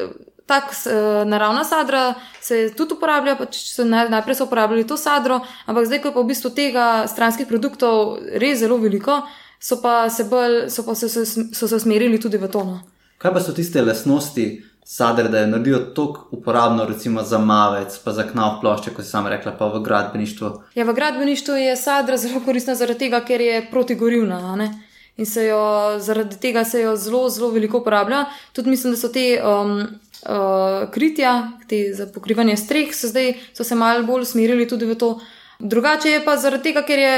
tak 0.47 0.71
uh, 0.71 1.27
naravna 1.27 1.63
sadra 1.67 2.13
se 2.41 2.69
tudi 2.77 2.95
uporablja, 2.95 3.35
pač 3.35 3.59
so 3.69 3.85
najprej 3.85 4.39
so 4.39 4.47
uporabljali 4.47 4.87
to 4.87 4.97
sadro, 4.97 5.41
ampak 5.65 5.89
zdaj, 5.89 6.01
ko 6.01 6.11
je 6.11 6.15
pa 6.15 6.23
v 6.23 6.31
bistvu 6.31 6.53
tega 6.55 6.85
stranskih 7.07 7.47
produktov 7.47 8.17
res 8.39 8.63
zelo 8.63 8.79
veliko, 8.79 9.21
so 9.59 9.81
pa 9.83 10.07
se, 10.09 10.23
bolj, 10.31 10.69
so 10.71 10.87
pa 10.87 10.95
se, 10.95 11.09
so, 11.11 11.25
so 11.53 11.67
se 11.67 11.75
usmerili 11.75 12.19
tudi 12.19 12.39
v 12.39 12.47
tono. 12.47 12.79
Kaj 13.17 13.33
pa 13.33 13.41
so 13.43 13.53
tiste 13.53 13.81
lasnosti 13.81 14.47
sadre, 14.87 15.27
da 15.27 15.39
je 15.39 15.47
naredijo 15.47 15.79
tako 15.79 16.27
uporabno, 16.31 16.85
recimo 16.85 17.23
za 17.23 17.37
mavec, 17.37 17.99
pa 18.03 18.11
za 18.13 18.23
knav 18.23 18.61
plošče, 18.61 18.93
kot 18.93 19.05
si 19.05 19.11
sam 19.11 19.27
rekla, 19.27 19.51
pa 19.59 19.67
v 19.67 19.81
gradbeništvu? 19.83 20.51
Ja, 20.75 20.85
v 20.85 20.93
gradbeništvu 20.93 21.55
je 21.55 21.75
sadra 21.75 22.17
zelo 22.17 22.39
koristna 22.45 22.75
zaradi 22.75 22.99
tega, 22.99 23.19
ker 23.25 23.41
je 23.41 23.65
protigorivna. 23.71 24.69
In 25.17 25.25
se 25.25 25.45
jo 25.45 25.59
zaradi 25.99 26.37
tega 26.39 26.63
se 26.63 26.81
jo 26.81 26.95
zelo, 26.95 27.29
zelo 27.29 27.49
veliko 27.49 27.77
uporablja. 27.77 28.25
Tudi 28.53 28.69
mislim, 28.69 28.93
da 28.93 28.99
so 28.99 29.09
te 29.09 29.41
um, 29.43 29.81
uh, 30.27 30.91
kritja, 30.91 31.51
te 31.67 31.93
za 31.93 32.07
pokrivanje 32.13 32.57
streh, 32.57 32.95
so 32.95 33.07
zdaj 33.07 33.33
so 33.53 33.63
se 33.63 33.75
malo 33.75 34.03
bolj 34.03 34.27
usmerili 34.27 34.67
tudi 34.67 34.85
v 34.85 34.95
to. 34.95 35.19
Drugače 35.59 36.09
je 36.09 36.25
pa 36.25 36.37
zaradi 36.37 36.69
tega, 36.69 36.83
ker 36.85 36.99
je 36.99 37.13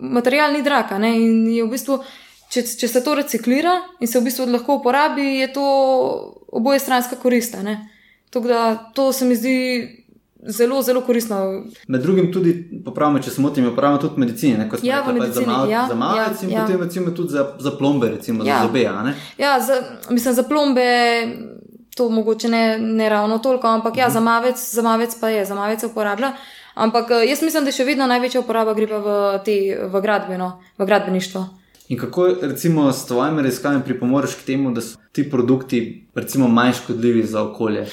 material 0.00 0.52
ni 0.52 0.62
drag. 0.62 0.90
In 0.98 1.46
je 1.52 1.64
v 1.64 1.70
bistvu, 1.70 2.00
če, 2.50 2.64
če 2.80 2.88
se 2.88 3.04
to 3.04 3.14
reciklira 3.14 3.76
in 4.00 4.10
se 4.10 4.18
v 4.18 4.26
bistvu 4.26 4.48
lahko 4.50 4.80
uporabi, 4.80 5.36
je 5.42 5.52
to 5.52 5.66
oboje 6.48 6.80
stranska 6.82 7.16
korist. 7.16 7.54
Tako 8.30 8.48
da 8.48 8.90
to 8.94 9.12
se 9.12 9.24
mi 9.24 9.36
zdi. 9.36 10.02
Zelo, 10.46 10.78
zelo 10.82 11.00
koristno. 11.02 11.64
Med 11.88 12.02
drugim 12.04 12.28
tudi, 12.30 12.52
popravimo, 12.84 13.18
če 13.18 13.32
se 13.34 13.42
motim, 13.42 13.64
uporabljamo 13.66 13.98
tudi 13.98 14.20
medicine, 14.20 14.68
kot 14.70 14.78
smo 14.78 14.86
ja, 14.86 15.00
rekli, 15.02 15.26
za, 15.32 15.42
mal, 15.42 15.70
ja, 15.70 15.80
za 15.88 15.96
malce 15.98 16.44
ja, 16.44 16.46
in 16.46 16.52
ja. 16.52 16.60
potem 16.60 16.84
recimo 16.84 17.10
tudi 17.16 17.34
za, 17.34 17.42
za 17.58 17.72
plombe, 17.74 18.12
recimo 18.12 18.44
ja. 18.46 18.60
za 18.60 18.68
zobe. 18.68 18.84
Ja, 19.40 19.56
za, 19.64 19.80
mislim, 20.10 20.36
za 20.36 20.44
plombe 20.46 20.86
to 21.96 22.08
mogoče 22.08 22.48
ne, 22.48 22.78
ne 22.78 23.08
ravno 23.08 23.38
toliko, 23.38 23.68
ampak 23.68 23.96
ja, 23.96 24.10
za 24.10 24.20
mavec, 24.20 24.60
za 24.74 24.82
mavec 24.82 25.16
pa 25.20 25.28
je, 25.28 25.44
za 25.44 25.54
mavec 25.54 25.80
se 25.80 25.86
uporablja. 25.86 26.32
Ampak 26.74 27.10
eh, 27.10 27.28
jaz 27.30 27.42
mislim, 27.42 27.64
da 27.64 27.72
še 27.72 27.86
vedno 27.88 28.06
največja 28.06 28.42
uporaba 28.44 28.74
gre 28.76 28.88
pa 28.90 28.98
v, 29.00 29.14
te, 29.44 29.54
v, 29.80 30.02
gradbeno, 30.04 30.50
v 30.76 30.88
gradbeništvo. 30.88 31.46
In 31.88 31.98
kako 31.98 32.26
recimo 32.42 32.90
s 32.92 33.06
tvojimi 33.06 33.42
raziskavami 33.46 33.84
pripomoreš 33.86 34.34
k 34.42 34.50
temu, 34.50 34.74
da 34.76 34.84
so 34.84 35.00
ti 35.12 35.24
produkti 35.30 35.80
recimo 36.14 36.48
manj 36.48 36.74
škodljivi 36.82 37.22
za 37.24 37.46
okolje? 37.46 37.86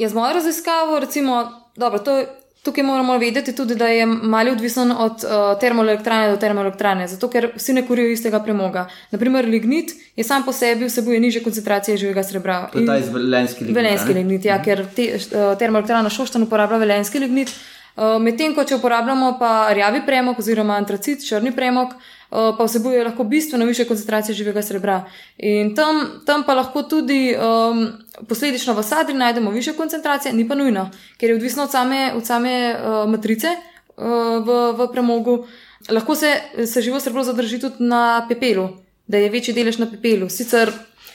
Jaz 0.00 0.14
mojo 0.14 0.32
raziskavo, 0.38 1.00
recimo, 1.00 1.42
dobro, 1.76 1.98
to 1.98 2.16
je 2.18 2.26
Tukaj 2.64 2.84
moramo 2.84 3.18
vedeti 3.18 3.52
tudi, 3.52 3.74
da 3.76 3.86
je 3.92 4.06
mali 4.06 4.50
odvisen 4.50 4.92
od 4.92 5.24
uh, 5.24 5.60
termoelektrane 5.60 6.30
do 6.30 6.36
termoelektrane, 6.40 7.08
zato 7.08 7.28
ker 7.28 7.50
vsi 7.56 7.74
ne 7.76 7.82
kurijo 7.86 8.14
istega 8.14 8.40
premoga. 8.40 8.86
Naprimer, 9.12 9.44
lignit 9.44 9.92
je 10.16 10.24
sam 10.24 10.46
po 10.46 10.52
sebi 10.52 10.88
vsebuje 10.88 11.20
niže 11.20 11.42
koncentracije 11.44 11.96
živega 11.96 12.22
srebra. 12.24 12.62
To 12.72 12.80
je 12.80 12.86
ta 12.86 12.96
izvelenski 12.98 13.64
lignit. 13.64 13.76
Velenski 13.76 14.14
lignit, 14.16 14.44
ja, 14.44 14.56
mhm. 14.56 14.64
ker 14.64 14.86
te, 14.96 15.08
uh, 15.14 15.52
termoelektrana 15.58 16.10
Šoštan 16.10 16.48
uporablja 16.48 16.80
velenski 16.86 17.20
lignit. 17.20 17.52
Uh, 17.96 18.16
Medtem 18.22 18.56
ko 18.56 18.64
če 18.64 18.80
uporabljamo 18.80 19.36
pa 19.38 19.68
rjavi 19.76 20.00
premog 20.06 20.38
oziroma 20.38 20.80
antracit, 20.80 21.28
črni 21.28 21.52
premog, 21.52 21.92
uh, 21.92 22.23
Eh, 22.23 22.23
pa 22.58 22.64
vsebuje 22.64 23.04
lahko 23.04 23.24
bistveno 23.24 23.64
više 23.64 23.84
koncentracije 23.84 24.34
živega 24.34 24.62
srebra. 24.62 25.04
In 25.38 25.74
tam, 25.74 26.22
tam 26.26 26.42
pa 26.46 26.54
lahko 26.54 26.82
tudi 26.82 27.36
um, 27.36 27.86
posledično 28.28 28.74
v 28.74 28.82
sadri 28.82 29.14
najdemo 29.14 29.50
više 29.50 29.72
koncentracije, 29.72 30.32
ni 30.32 30.48
pa 30.48 30.54
nujno, 30.54 30.90
ker 31.18 31.30
je 31.30 31.36
odvisno 31.36 31.62
od 31.62 31.70
same, 31.70 32.12
od 32.16 32.26
same 32.26 32.74
uh, 32.74 33.10
matrice 33.10 33.48
uh, 33.96 34.04
v, 34.46 34.72
v 34.78 34.88
premogu. 34.92 35.46
Lahko 35.90 36.14
se, 36.14 36.34
se 36.66 36.82
živo 36.82 37.00
srebro 37.00 37.24
zadrži 37.24 37.60
tudi 37.60 37.74
na 37.78 38.26
pepelu, 38.28 38.68
da 39.06 39.18
je 39.18 39.30
večji 39.30 39.54
delež 39.54 39.78
na 39.78 39.90
pepelu. 39.90 40.28
Sicer 40.28 40.72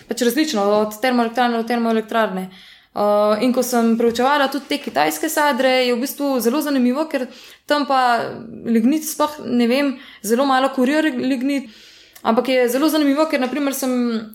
pač 0.07 0.21
različno, 0.21 0.63
od 0.63 1.01
termoelektrarne 1.01 1.57
do 1.57 1.67
termoelektrarne. 1.67 2.49
Uh, 2.49 2.68
Uh, 2.89 3.37
in 3.45 3.53
ko 3.53 3.61
sem 3.63 3.93
preučevala 3.99 4.47
tudi 4.49 4.65
te 4.65 4.79
kitajske 4.81 5.29
sadre, 5.29 5.69
je 5.85 5.93
v 5.93 6.01
bistvu 6.01 6.39
zelo 6.41 6.61
zanimivo, 6.65 7.05
ker 7.05 7.27
tam 7.69 7.85
pa 7.85 8.31
lignit, 8.65 9.05
sploh 9.05 9.37
ne 9.45 9.67
vem, 9.69 9.93
zelo 10.25 10.47
malo 10.49 10.71
kurijo 10.73 11.05
lignit. 11.13 11.69
Ampak 12.25 12.49
je 12.49 12.67
zelo 12.67 12.89
zanimivo, 12.89 13.23
ker 13.31 13.39
naprimer 13.39 13.77
sem 13.77 13.93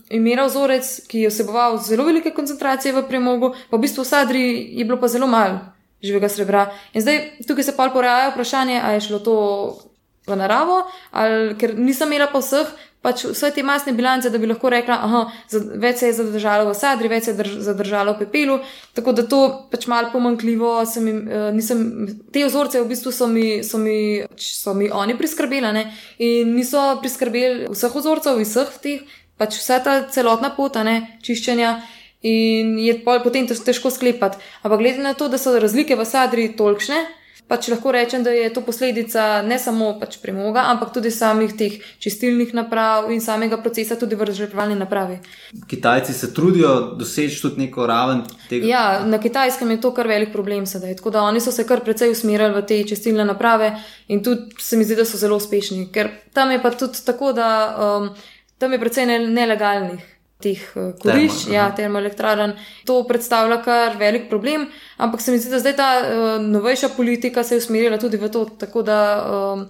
imela 0.09 0.47
vzorec, 0.47 0.87
ki 1.11 1.27
je 1.27 1.33
vseboval 1.33 1.77
zelo 1.85 2.07
velike 2.07 2.31
koncentracije 2.33 2.95
v 2.95 3.03
premogu, 3.05 3.51
pa 3.69 3.77
v 3.77 3.83
bistvu 3.83 4.01
v 4.01 4.09
sadri 4.09 4.45
je 4.79 4.87
bilo 4.87 4.97
pa 4.97 5.11
zelo 5.11 5.27
malo 5.27 5.75
živega 6.05 6.29
srebra. 6.29 6.69
In 6.93 7.01
zdaj 7.01 7.45
tukaj 7.47 7.63
se 7.63 7.75
pa 7.77 7.89
poraja 7.89 8.31
vprašanje, 8.31 8.79
ali 8.83 8.97
je 8.97 9.05
šlo 9.09 9.19
to 9.19 9.35
v 10.27 10.35
naravo, 10.35 10.83
ali 11.11 11.55
ker 11.59 11.75
nisem 11.77 12.09
imela 12.09 12.27
pa 12.31 12.41
vseh, 12.41 12.69
pač 13.05 13.21
vse 13.29 13.51
te 13.53 13.63
masne 13.65 13.93
bilance, 13.93 14.31
da 14.33 14.39
bi 14.41 14.49
lahko 14.49 14.71
rekla, 14.73 14.97
da 15.51 15.61
več 15.81 16.01
se 16.01 16.09
je 16.09 16.17
zadržalo 16.17 16.71
v 16.71 16.77
sadri, 16.77 17.11
več 17.11 17.27
se 17.27 17.35
je 17.35 17.49
zadržalo 17.67 18.15
v 18.15 18.25
pepelu. 18.25 18.55
Tako 18.97 19.13
da 19.17 19.25
to 19.29 19.41
pač 19.69 19.85
malo 19.91 20.09
pomankljivo, 20.13 20.71
sem, 20.89 21.09
uh, 21.11 21.49
nisem, 21.53 21.83
te 22.33 22.45
vzorce 22.47 22.81
v 22.81 22.89
bistvu 22.89 23.13
so 23.13 23.29
mi, 23.29 23.47
so 23.67 23.81
mi, 23.81 23.97
so 24.41 24.73
mi 24.77 24.89
oni 24.89 25.17
priskrbeli 25.19 25.73
ne? 25.75 25.85
in 26.21 26.55
niso 26.57 26.81
priskrbeli 27.03 27.69
vseh 27.73 27.99
vzorcev, 27.99 28.41
vseh 28.41 28.79
teh, 28.81 29.19
pač 29.37 29.59
vsa 29.59 29.81
ta 29.85 29.99
celotna 30.09 30.55
pota 30.57 30.85
ne? 30.87 30.97
čiščenja. 31.25 31.75
In 32.25 32.79
je 32.81 32.95
potem 33.05 33.45
težko 33.45 33.91
sklepati. 33.93 34.39
Ampak 34.65 34.79
glede 34.81 35.03
na 35.05 35.13
to, 35.13 35.27
da 35.29 35.37
so 35.37 35.53
razlike 35.61 35.93
v 35.93 36.07
sadri 36.09 36.47
tolikšne, 36.57 37.03
pač 37.47 37.67
lahko 37.69 37.91
rečem, 37.91 38.23
da 38.23 38.31
je 38.33 38.49
to 38.53 38.61
posledica 38.65 39.41
ne 39.45 39.57
samo 39.59 39.91
pač 39.99 40.17
premoga, 40.21 40.65
ampak 40.71 40.93
tudi 40.93 41.11
samih 41.13 41.53
teh 41.57 41.77
čistilnih 42.01 42.53
naprav 42.57 43.11
in 43.13 43.21
samega 43.21 43.59
procesa, 43.61 43.97
tudi 43.99 44.17
v 44.17 44.25
razžrevalni 44.25 44.77
napravi. 44.79 45.19
Kitajci 45.67 46.13
se 46.13 46.31
trudijo 46.33 46.95
doseči 46.97 47.41
tudi 47.41 47.65
neko 47.65 47.85
raven 47.87 48.23
tega. 48.49 48.67
Ja, 48.67 48.85
na 49.05 49.19
kitajskem 49.21 49.75
je 49.75 49.81
to 49.81 49.93
kar 49.93 50.09
velik 50.09 50.33
problem 50.33 50.65
sedaj. 50.65 50.97
Tako 50.97 51.13
da 51.13 51.27
oni 51.29 51.41
so 51.41 51.53
se 51.53 51.67
kar 51.67 51.83
precej 51.85 52.11
usmerjali 52.11 52.57
v 52.57 52.65
te 52.65 52.81
čistilne 52.83 53.25
naprave 53.25 53.75
in 54.07 54.23
tudi 54.23 54.57
se 54.59 54.77
mi 54.77 54.85
zdi, 54.85 54.97
da 54.97 55.05
so 55.05 55.21
zelo 55.21 55.37
uspešni, 55.37 55.91
ker 55.93 56.09
tam 56.33 56.51
je 56.51 56.61
pa 56.61 56.73
tudi 56.73 57.05
tako, 57.05 57.33
da 57.33 57.49
um, 57.77 58.09
tam 58.57 58.73
je 58.73 58.81
precej 58.81 59.05
nelegalnih 59.29 60.14
teh 60.45 60.61
eh, 60.61 60.93
kurišč, 61.01 61.49
ja, 61.53 61.65
termoelektrarn. 61.75 62.55
To 62.89 63.01
predstavlja 63.09 63.59
kar 63.65 63.97
velik 63.99 64.29
problem, 64.29 64.67
ampak 64.97 65.21
se 65.21 65.33
mi 65.33 65.41
zdi, 65.41 65.51
da 65.53 65.59
zdaj 65.63 65.75
ta 65.79 65.89
uh, 65.99 66.23
novejša 66.45 66.93
politika 66.97 67.43
se 67.43 67.57
je 67.57 67.65
usmerila 67.65 67.99
tudi 68.01 68.21
v 68.21 68.31
to, 68.31 68.45
tako 68.61 68.85
da 68.85 68.99
um, 69.25 69.67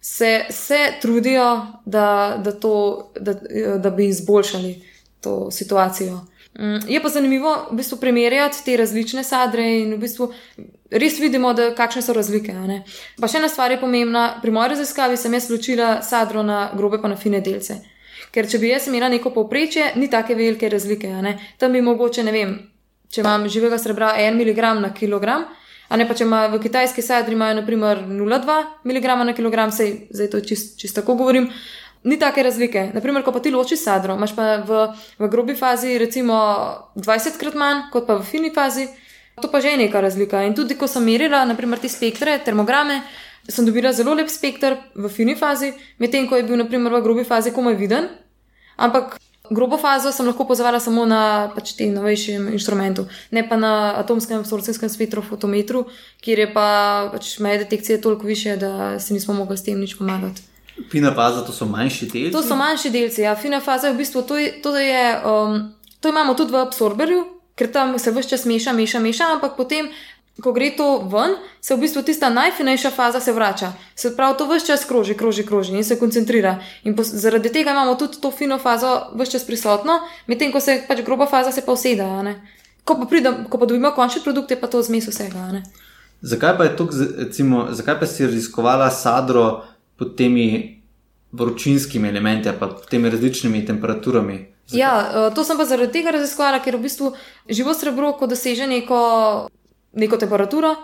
se, 0.00 0.46
se 0.50 0.80
trudijo, 1.02 1.66
da, 1.84 2.38
da, 2.44 2.52
to, 2.52 3.10
da, 3.20 3.34
da 3.78 3.90
bi 3.90 4.08
izboljšali 4.08 4.74
to 5.20 5.50
situacijo. 5.50 6.20
Um, 6.58 6.80
je 6.88 7.02
pa 7.02 7.08
zanimivo 7.08 7.54
v 7.70 7.76
bistvu 7.76 7.98
primerjati 8.00 8.64
te 8.64 8.76
različne 8.76 9.24
sadre 9.24 9.64
in 9.80 9.94
v 9.94 10.00
bistvu 10.02 10.32
res 10.90 11.18
vidimo, 11.20 11.52
da, 11.54 11.70
kakšne 11.76 12.02
so 12.02 12.14
razlike. 12.16 12.54
Pa 13.20 13.28
še 13.28 13.38
ena 13.38 13.50
stvar 13.52 13.74
je 13.74 13.80
pomembna. 13.80 14.40
Pri 14.42 14.50
moji 14.54 14.74
raziskavi 14.74 15.16
sem 15.20 15.34
jaz 15.36 15.50
ločila 15.52 15.98
sadro 16.02 16.42
na 16.42 16.70
grobe 16.74 17.00
pa 17.02 17.08
na 17.08 17.16
fine 17.16 17.40
delce. 17.44 17.78
Ker 18.34 18.48
če 18.48 18.58
bi 18.58 18.72
jaz 18.72 18.88
imela 18.88 19.08
neko 19.08 19.32
povprečje, 19.34 19.92
ni 19.96 20.10
tako 20.10 20.36
velike 20.38 20.68
razlike. 20.68 21.12
Tam 21.58 21.72
bi 21.72 21.82
mogoče, 21.82 22.24
ne 22.26 22.34
vem, 22.34 22.54
če 23.12 23.22
imam 23.24 23.48
živega 23.48 23.78
srebra 23.78 24.12
1 24.18 24.36
mg 24.36 24.74
na 24.82 24.92
kilogram, 24.94 25.46
a 25.88 25.96
ne 25.96 26.06
pa 26.08 26.14
če 26.14 26.26
ima 26.26 26.46
v 26.52 26.60
kitajski 26.60 27.02
sadri 27.02 27.36
imajo 27.36 27.60
naprimer 27.62 28.04
0,2 28.04 28.58
mg 28.84 29.18
na 29.24 29.34
kilogram, 29.36 29.72
sej, 29.72 30.08
zdaj 30.12 30.32
to 30.34 30.40
čist, 30.44 30.76
čist 30.80 30.98
tako 31.00 31.16
govorim. 31.20 31.50
Ni 32.04 32.14
take 32.18 32.42
razlike. 32.46 32.92
Naprimer, 32.94 33.24
ko 33.26 33.32
pa 33.34 33.40
ti 33.42 33.50
ločiš 33.50 33.80
sadro, 33.82 34.14
imaš 34.14 34.36
pa 34.36 34.60
v, 34.62 34.84
v 35.18 35.28
grobi 35.28 35.56
fazi 35.58 35.96
recimo 35.98 36.36
20 36.94 37.40
krat 37.40 37.56
manj, 37.58 37.88
kot 37.92 38.06
pa 38.06 38.20
v 38.20 38.24
fini 38.24 38.52
fazi. 38.54 38.86
To 39.42 39.50
pa 39.50 39.60
že 39.60 39.74
je 39.74 39.80
neka 39.82 40.00
razlika. 40.00 40.42
In 40.46 40.54
tudi, 40.54 40.74
ko 40.78 40.86
sem 40.90 41.02
merila, 41.04 41.44
naprimer, 41.46 41.78
te 41.78 41.90
spektre, 41.90 42.38
termograme, 42.44 43.02
sem 43.48 43.66
dobila 43.66 43.92
zelo 43.92 44.14
lep 44.14 44.28
spektr 44.28 44.76
v 44.94 45.08
fini 45.08 45.36
fazi, 45.36 45.72
medtem 45.98 46.28
ko 46.28 46.36
je 46.36 46.44
bil, 46.44 46.60
naprimer, 46.60 46.92
v 46.92 47.02
grobi 47.02 47.24
fazi 47.24 47.52
komaj 47.52 47.78
viden. 47.80 48.08
Ampak 48.76 49.16
grobo 49.50 49.78
fazo 49.80 50.12
sem 50.12 50.26
lahko 50.26 50.44
pozvala 50.44 50.80
samo 50.80 51.06
na 51.08 51.48
pač 51.54 51.72
tem 51.74 51.94
novejšem 51.96 52.52
inštrumentu, 52.52 53.08
ne 53.32 53.42
pa 53.48 53.56
na 53.56 53.96
atomskem 53.96 54.44
absorpcijskem 54.44 54.92
spektrofotometru, 54.92 55.88
kjer 56.20 56.44
je 56.44 56.48
pa 56.52 56.68
pač 57.12 57.38
meja 57.40 57.64
detekcije 57.64 58.00
toliko 58.04 58.28
više, 58.28 58.56
da 58.56 59.00
se 59.00 59.14
nismo 59.14 59.34
mogli 59.34 59.56
s 59.56 59.64
tem 59.64 59.80
nič 59.80 59.96
pomagati. 59.98 60.44
Fina 60.92 61.10
faza, 61.14 61.42
to 61.42 61.52
so 61.52 61.66
manjši 61.66 62.06
delci. 62.06 62.32
To 62.32 62.42
so 62.42 62.54
manjši 62.56 62.90
delci, 62.90 63.24
ja. 63.24 63.34
Fina 63.34 63.60
faza 63.60 63.88
je 63.88 63.96
v 63.96 63.98
bistvu 63.98 64.22
to, 64.22 64.36
je, 64.38 64.52
to, 64.62 64.76
je, 64.76 65.16
um, 65.26 65.72
to 66.00 66.12
imamo 66.12 66.36
tudi 66.38 66.54
v 66.54 66.62
absorberju, 66.62 67.24
ker 67.58 67.72
tam 67.72 67.98
se 67.98 68.12
vse 68.14 68.28
čas 68.30 68.46
meša, 68.46 68.72
meša, 68.72 69.02
meša, 69.02 69.32
ampak 69.34 69.56
potem 69.58 69.90
ko 70.42 70.52
gre 70.52 70.70
to 70.76 70.98
ven, 71.10 71.34
se 71.60 71.74
v 71.74 71.80
bistvu 71.82 72.02
tista 72.02 72.30
najfinejša 72.30 72.90
faza 72.90 73.20
se 73.20 73.32
vrača. 73.32 73.72
Se 73.94 74.14
pravi, 74.16 74.38
to 74.38 74.46
vse 74.46 74.66
čas 74.66 74.84
kroži, 74.84 75.14
kroži, 75.14 75.46
kroži 75.46 75.74
in 75.74 75.84
se 75.84 75.98
koncentrira. 75.98 76.58
In 76.84 76.96
po, 76.96 77.02
zaradi 77.02 77.52
tega 77.52 77.70
imamo 77.70 77.94
tudi 77.94 78.20
to 78.20 78.30
fino 78.30 78.58
fazo 78.58 79.10
vse 79.14 79.32
čas 79.32 79.46
prisotno, 79.46 80.00
medtem 80.26 80.52
ko 80.52 80.60
se 80.60 80.82
pač 80.88 81.02
groba 81.06 81.26
faza 81.26 81.52
se 81.52 81.64
pa 81.66 81.72
useda. 81.72 82.34
Ko 82.84 82.94
pa, 82.94 83.06
pridem, 83.06 83.44
ko 83.50 83.58
pa 83.58 83.66
dobimo 83.66 83.90
končni 83.90 84.22
produkt, 84.22 84.50
je 84.50 84.60
pa 84.60 84.66
to 84.66 84.82
zmes 84.82 85.08
vsega. 85.08 85.62
Zakaj 86.22 86.56
pa, 86.58 86.68
tuk, 86.76 86.94
recimo, 87.18 87.66
zakaj 87.70 88.00
pa 88.00 88.06
si 88.06 88.26
raziskovala 88.26 88.90
sadro 88.90 89.64
pod 89.98 90.16
temi 90.16 90.78
vročinskimi 91.32 92.08
elementi, 92.08 92.48
pa 92.60 92.66
pod 92.66 92.86
temi 92.90 93.10
različnimi 93.10 93.66
temperaturami? 93.66 94.38
Zakaj? 94.66 94.80
Ja, 94.80 94.94
eh, 95.02 95.34
to 95.34 95.44
sem 95.44 95.58
pa 95.58 95.64
zaradi 95.64 95.92
tega 95.92 96.14
raziskovala, 96.14 96.62
ker 96.64 96.76
v 96.76 96.86
bistvu 96.86 97.12
živo 97.50 97.74
srebro, 97.74 98.12
ko 98.12 98.26
doseže 98.26 98.66
neko 98.66 98.98
neko 99.92 100.16
temperaturo, 100.16 100.74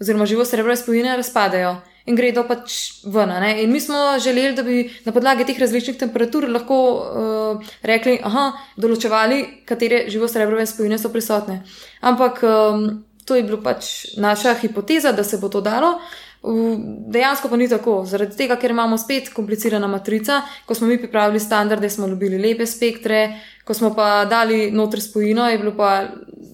oziroma 0.00 0.26
živo 0.26 0.44
srebro 0.44 0.76
spojine 0.76 1.16
razpadejo 1.16 1.76
in 2.06 2.16
gredo 2.18 2.42
pač 2.48 3.04
ven. 3.06 3.30
Ne? 3.42 3.52
In 3.62 3.72
mi 3.72 3.80
smo 3.80 4.18
želeli, 4.18 4.56
da 4.56 4.62
bi 4.62 4.90
na 5.04 5.12
podlagi 5.12 5.46
teh 5.46 5.58
različnih 5.60 5.98
temperatur 5.98 6.48
lahko 6.50 6.78
uh, 6.96 7.70
rekli, 7.86 8.18
aha, 8.22 8.50
določevali, 8.76 9.44
katere 9.68 10.04
živo 10.10 10.28
srebrove 10.28 10.66
spojine 10.66 10.98
so 10.98 11.12
prisotne. 11.14 11.62
Ampak 12.00 12.42
um, 12.42 12.88
to 13.24 13.38
je 13.38 13.46
bila 13.46 13.62
pač 13.62 13.92
naša 14.18 14.56
hipoteza, 14.64 15.12
da 15.12 15.24
se 15.24 15.38
bo 15.38 15.48
to 15.52 15.62
dalo. 15.62 15.98
Dejansko 16.42 17.46
pa 17.48 17.56
ni 17.56 17.68
tako, 17.70 18.00
zaradi 18.08 18.34
tega, 18.36 18.56
ker 18.58 18.72
imamo 18.74 18.96
spet 18.98 19.28
komplicirana 19.30 19.86
matrica. 19.86 20.40
Ko 20.66 20.74
smo 20.74 20.88
mi 20.90 20.98
pripravili 20.98 21.40
standarde, 21.40 21.90
smo 21.90 22.08
dobili 22.10 22.40
lepe 22.42 22.66
spektre, 22.66 23.28
ko 23.64 23.74
smo 23.78 23.92
pa 23.94 24.24
dali 24.26 24.72
noter 24.74 25.00
spojino, 25.00 25.46
je 25.48 25.58
bilo 25.62 25.76
pa 25.78 25.92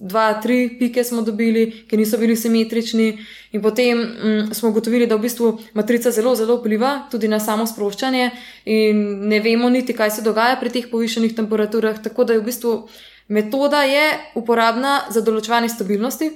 dva, 0.01 0.33
tri 0.41 0.77
pike 0.79 1.03
smo 1.03 1.21
dobili, 1.21 1.83
ki 1.87 1.97
niso 1.97 2.17
bili 2.17 2.35
simetrični, 2.35 3.09
in 3.51 3.61
potem 3.61 3.99
mm, 3.99 4.53
smo 4.53 4.69
ugotovili, 4.69 5.07
da 5.07 5.15
v 5.15 5.27
bistvu 5.27 5.51
matrica 5.73 6.11
zelo, 6.11 6.35
zelo 6.35 6.59
vpliva 6.59 7.09
tudi 7.11 7.27
na 7.27 7.39
samo 7.39 7.67
sproščanje, 7.67 8.29
in 8.65 9.01
ne 9.27 9.39
vemo 9.43 9.69
niti, 9.69 9.93
kaj 9.93 10.11
se 10.11 10.21
dogaja 10.23 10.55
pri 10.59 10.71
teh 10.71 10.87
povišenih 10.91 11.35
temperaturah. 11.35 11.99
Tako 12.03 12.23
da 12.23 12.33
je 12.33 12.39
v 12.39 12.47
bistvu 12.47 12.75
metoda 13.27 13.83
je 13.83 14.05
uporabna 14.39 15.01
za 15.09 15.21
določevanje 15.21 15.69
stabilnosti, 15.69 16.29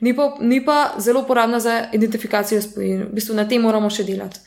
ni 0.00 0.14
pa, 0.16 0.30
ni 0.40 0.60
pa 0.64 0.78
zelo 1.02 1.24
uporabna 1.26 1.60
za 1.60 1.80
identifikacijo 1.92 2.62
spojin. 2.62 3.08
V 3.08 3.16
bistvu 3.18 3.34
na 3.34 3.48
tem 3.48 3.62
moramo 3.62 3.90
še 3.90 4.06
delati. 4.06 4.38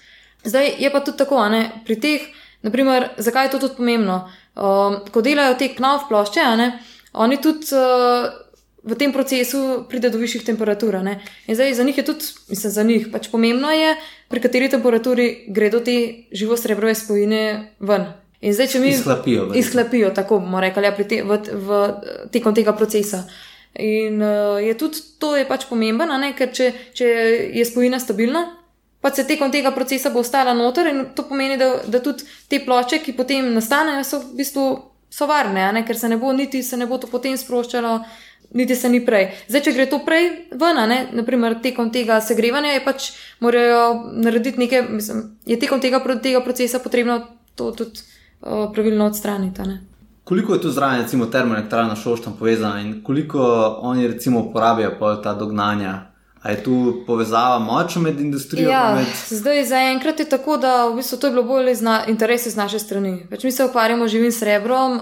Zdaj 0.48 0.78
je 0.80 0.90
pa 0.90 1.02
tudi 1.04 1.20
tako, 1.20 1.44
ne, 1.54 1.66
pri 1.86 2.00
teh, 2.02 2.24
naprimer, 2.64 3.12
zakaj 3.22 3.50
je 3.50 3.52
to 3.52 3.66
tudi 3.68 3.78
pomembno? 3.82 4.24
Um, 4.56 5.04
ko 5.12 5.22
delajo 5.22 5.60
te 5.60 5.70
knov 5.76 6.08
plošče, 6.08 6.48
ne, 6.62 6.72
oni 7.20 7.42
tudi. 7.44 7.68
Uh, 7.76 8.41
v 8.84 8.96
tem 8.98 9.14
procesu 9.14 9.86
pride 9.90 10.10
do 10.10 10.18
višjih 10.18 10.44
temperatur. 10.46 10.98
Zdaj 11.48 11.74
za 11.74 11.84
njih 11.84 11.98
je 11.98 12.06
tudi, 12.06 12.26
mislim, 12.50 12.72
za 12.72 12.84
njih 12.84 13.08
pač 13.12 13.30
pomembno 13.30 13.72
je, 13.72 13.96
pri 14.30 14.42
kateri 14.42 14.70
temperaturi 14.70 15.46
gredo 15.48 15.80
te 15.80 16.26
živo 16.32 16.58
srebrove 16.58 16.96
spojine 16.96 17.74
ven. 17.80 18.06
In 18.42 18.54
zdaj, 18.54 18.68
če 18.74 18.80
mi 18.80 18.90
izhlapijo, 18.90 19.52
izhlapijo 19.56 20.10
tako 20.10 20.40
bomo 20.42 20.62
rekli, 20.62 20.84
ja, 20.84 20.96
te, 20.98 21.22
v, 21.24 21.38
v 21.54 21.82
tekom 22.34 22.56
tega 22.58 22.74
procesa. 22.74 23.28
In 23.78 24.18
uh, 24.22 24.58
je 24.60 24.74
tudi 24.78 24.98
to 25.22 25.36
je 25.38 25.46
pač 25.48 25.68
pomembno, 25.70 26.18
ker 26.38 26.50
če, 26.50 26.72
če 26.98 27.06
je 27.54 27.66
spojina 27.66 28.00
stabilna, 28.02 28.48
pa 29.02 29.12
se 29.14 29.28
tekom 29.28 29.52
tega 29.54 29.72
procesa 29.72 30.10
bo 30.10 30.26
ostala 30.26 30.54
noter 30.58 30.90
in 30.90 31.06
to 31.16 31.24
pomeni, 31.30 31.58
da, 31.58 31.76
da 31.86 32.02
tudi 32.02 32.26
te 32.50 32.60
ploče, 32.66 33.00
ki 33.06 33.14
potem 33.14 33.54
nastanejo, 33.54 34.04
so 34.04 34.20
v 34.26 34.42
bistvu 34.42 34.66
so 35.12 35.28
varne, 35.28 35.84
ker 35.86 35.98
se 35.98 36.10
ne 36.10 36.18
bo 36.18 36.34
niti 36.34 36.64
se 36.64 36.78
ne 36.78 36.88
bo 36.88 36.98
to 36.98 37.08
potem 37.12 37.38
sproščalo 37.38 38.00
niti 38.54 38.76
se 38.76 38.90
ni 38.90 39.06
prej. 39.06 39.32
Zdaj, 39.48 39.62
če 39.62 39.74
gre 39.76 39.86
to 39.90 40.02
prej 40.06 40.30
ven, 40.52 40.82
ne, 40.90 41.00
naprimer 41.14 41.60
tekom 41.64 41.92
tega 41.92 42.22
segrevanja, 42.22 42.76
je 42.76 42.84
pač 42.86 43.12
morajo 43.40 43.84
narediti 44.24 44.60
nekaj, 44.60 44.88
mislim, 44.90 45.24
je 45.46 45.60
tekom 45.60 45.82
tega, 45.82 46.02
tega 46.24 46.44
procesa 46.44 46.80
potrebno 46.80 47.22
to 47.56 47.72
tudi 47.72 48.04
uh, 48.42 48.70
pravilno 48.74 49.06
odstraniti. 49.06 49.68
Ne. 49.68 49.82
Koliko 50.24 50.54
je 50.54 50.62
tu 50.62 50.72
zraven, 50.72 51.02
recimo, 51.02 51.26
termoelektrarna 51.26 51.96
Šoštan 51.96 52.38
povezana 52.40 52.80
in 52.82 53.02
koliko 53.04 53.42
oni, 53.82 54.08
recimo, 54.08 54.40
uporabljajo 54.40 55.16
ta 55.24 55.34
dognanja? 55.34 56.12
A 56.42 56.52
je 56.52 56.64
tu 56.64 57.04
povezava 57.08 57.60
močna 57.60 58.02
med 58.02 58.20
industrijo? 58.20 58.70
Ja, 58.70 58.96
med... 58.96 59.06
Zdaj, 59.30 59.66
zaenkrat 59.66 60.20
je 60.20 60.30
tako, 60.30 60.58
da 60.58 60.88
v 60.88 60.96
bistvu 60.96 61.18
to 61.18 61.28
je 61.28 61.32
bilo 61.32 61.44
bolj 61.44 61.72
iz 61.72 61.84
interesa 62.08 62.50
z 62.50 62.58
naše 62.58 62.80
strani. 62.80 63.28
Pač 63.30 63.44
mi 63.44 63.52
se 63.52 63.66
ukvarjamo 63.66 64.08
živim 64.08 64.32
srebrom. 64.32 65.00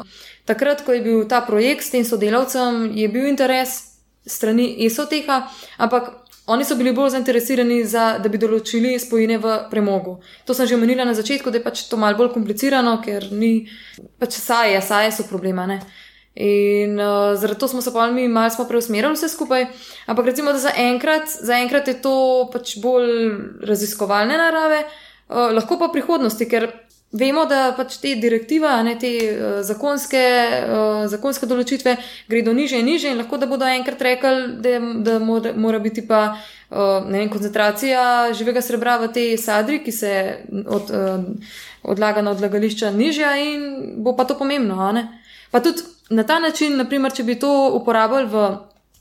Takrat, 0.49 0.81
ko 0.81 0.95
je 0.97 1.03
bil 1.05 1.21
ta 1.29 1.43
projekt 1.45 1.85
s 1.85 1.93
tem 1.93 2.01
sodelavcem, 2.05 2.89
je 2.97 3.05
bil 3.13 3.29
interes 3.29 3.75
strani 4.25 4.71
ESOTEHA, 4.85 5.43
ampak 5.77 6.09
oni 6.49 6.65
so 6.65 6.75
bili 6.75 6.91
bolj 6.93 7.13
zainteresirani, 7.13 7.83
za, 7.85 8.17
da 8.17 8.29
bi 8.29 8.41
določili 8.41 8.95
spojine 8.97 9.37
v 9.37 9.55
premogu. 9.69 10.17
To 10.49 10.55
sem 10.57 10.65
že 10.65 10.77
omenila 10.79 11.05
na 11.05 11.13
začetku, 11.13 11.53
da 11.53 11.61
je 11.61 11.65
pač 11.65 11.83
to 11.85 11.97
malce 12.01 12.17
bolj 12.17 12.31
komplicirano, 12.33 12.95
ker 13.05 13.27
ni 13.29 13.69
pač 14.17 14.39
saje, 14.41 14.81
saje 14.81 15.13
so 15.13 15.27
problema. 15.29 15.67
Ne? 15.69 15.77
In 16.41 16.97
uh, 16.97 17.35
zaradi 17.37 17.61
tega 17.61 17.69
smo 17.69 17.83
se 17.85 17.93
pa 17.93 18.07
mi 18.09 18.25
malo 18.27 18.65
preusmerili 18.65 19.13
vse 19.13 19.29
skupaj. 19.29 19.67
Ampak 20.09 20.31
recimo, 20.31 20.53
da 20.55 20.61
zaenkrat 20.65 21.29
za 21.29 21.61
je 21.93 21.99
to 22.01 22.15
pač 22.49 22.79
bolj 22.81 23.13
raziskovalne 23.69 24.41
narave, 24.41 24.85
uh, 25.29 25.53
lahko 25.53 25.77
pa 25.77 25.93
prihodnosti, 25.93 26.49
ker 26.49 26.71
Vemo, 27.11 27.47
da 27.49 27.71
pač 27.73 27.95
te 27.97 28.11
direktive, 28.21 28.69
ne 28.85 28.91
te 29.01 29.09
uh, 29.17 29.45
zakonske, 29.65 30.19
uh, 30.69 31.07
zakonske 31.09 31.47
določitve 31.49 31.95
gredo 32.29 32.53
niže 32.53 32.77
in 32.77 32.85
niže, 32.85 33.09
in 33.09 33.17
lahko 33.17 33.39
da 33.41 33.47
bodo 33.49 33.65
enkrat 33.65 34.03
rekli, 34.05 34.59
da, 34.61 34.75
da 35.07 35.15
mora, 35.17 35.55
mora 35.57 35.79
biti 35.81 36.03
pa 36.05 36.19
uh, 36.35 37.07
vem, 37.09 37.25
koncentracija 37.33 38.29
živega 38.37 38.61
srebra 38.61 38.99
v 39.01 39.09
tej 39.15 39.33
sadri, 39.41 39.81
ki 39.81 39.95
se 39.95 40.13
od, 40.69 40.93
uh, 40.93 41.57
odlaga 41.89 42.21
na 42.21 42.35
odlagališča, 42.37 42.93
nižja 42.93 43.33
in 43.41 43.65
bo 44.05 44.13
pa 44.13 44.29
to 44.29 44.37
pomembno. 44.37 44.77
Pa 45.49 45.65
tudi 45.65 45.81
na 46.13 46.23
ta 46.29 46.37
način, 46.37 46.77
naprimer, 46.77 47.09
če 47.09 47.25
bi 47.25 47.39
to 47.41 47.53
uporabljali 47.81 48.29
v. 48.29 48.49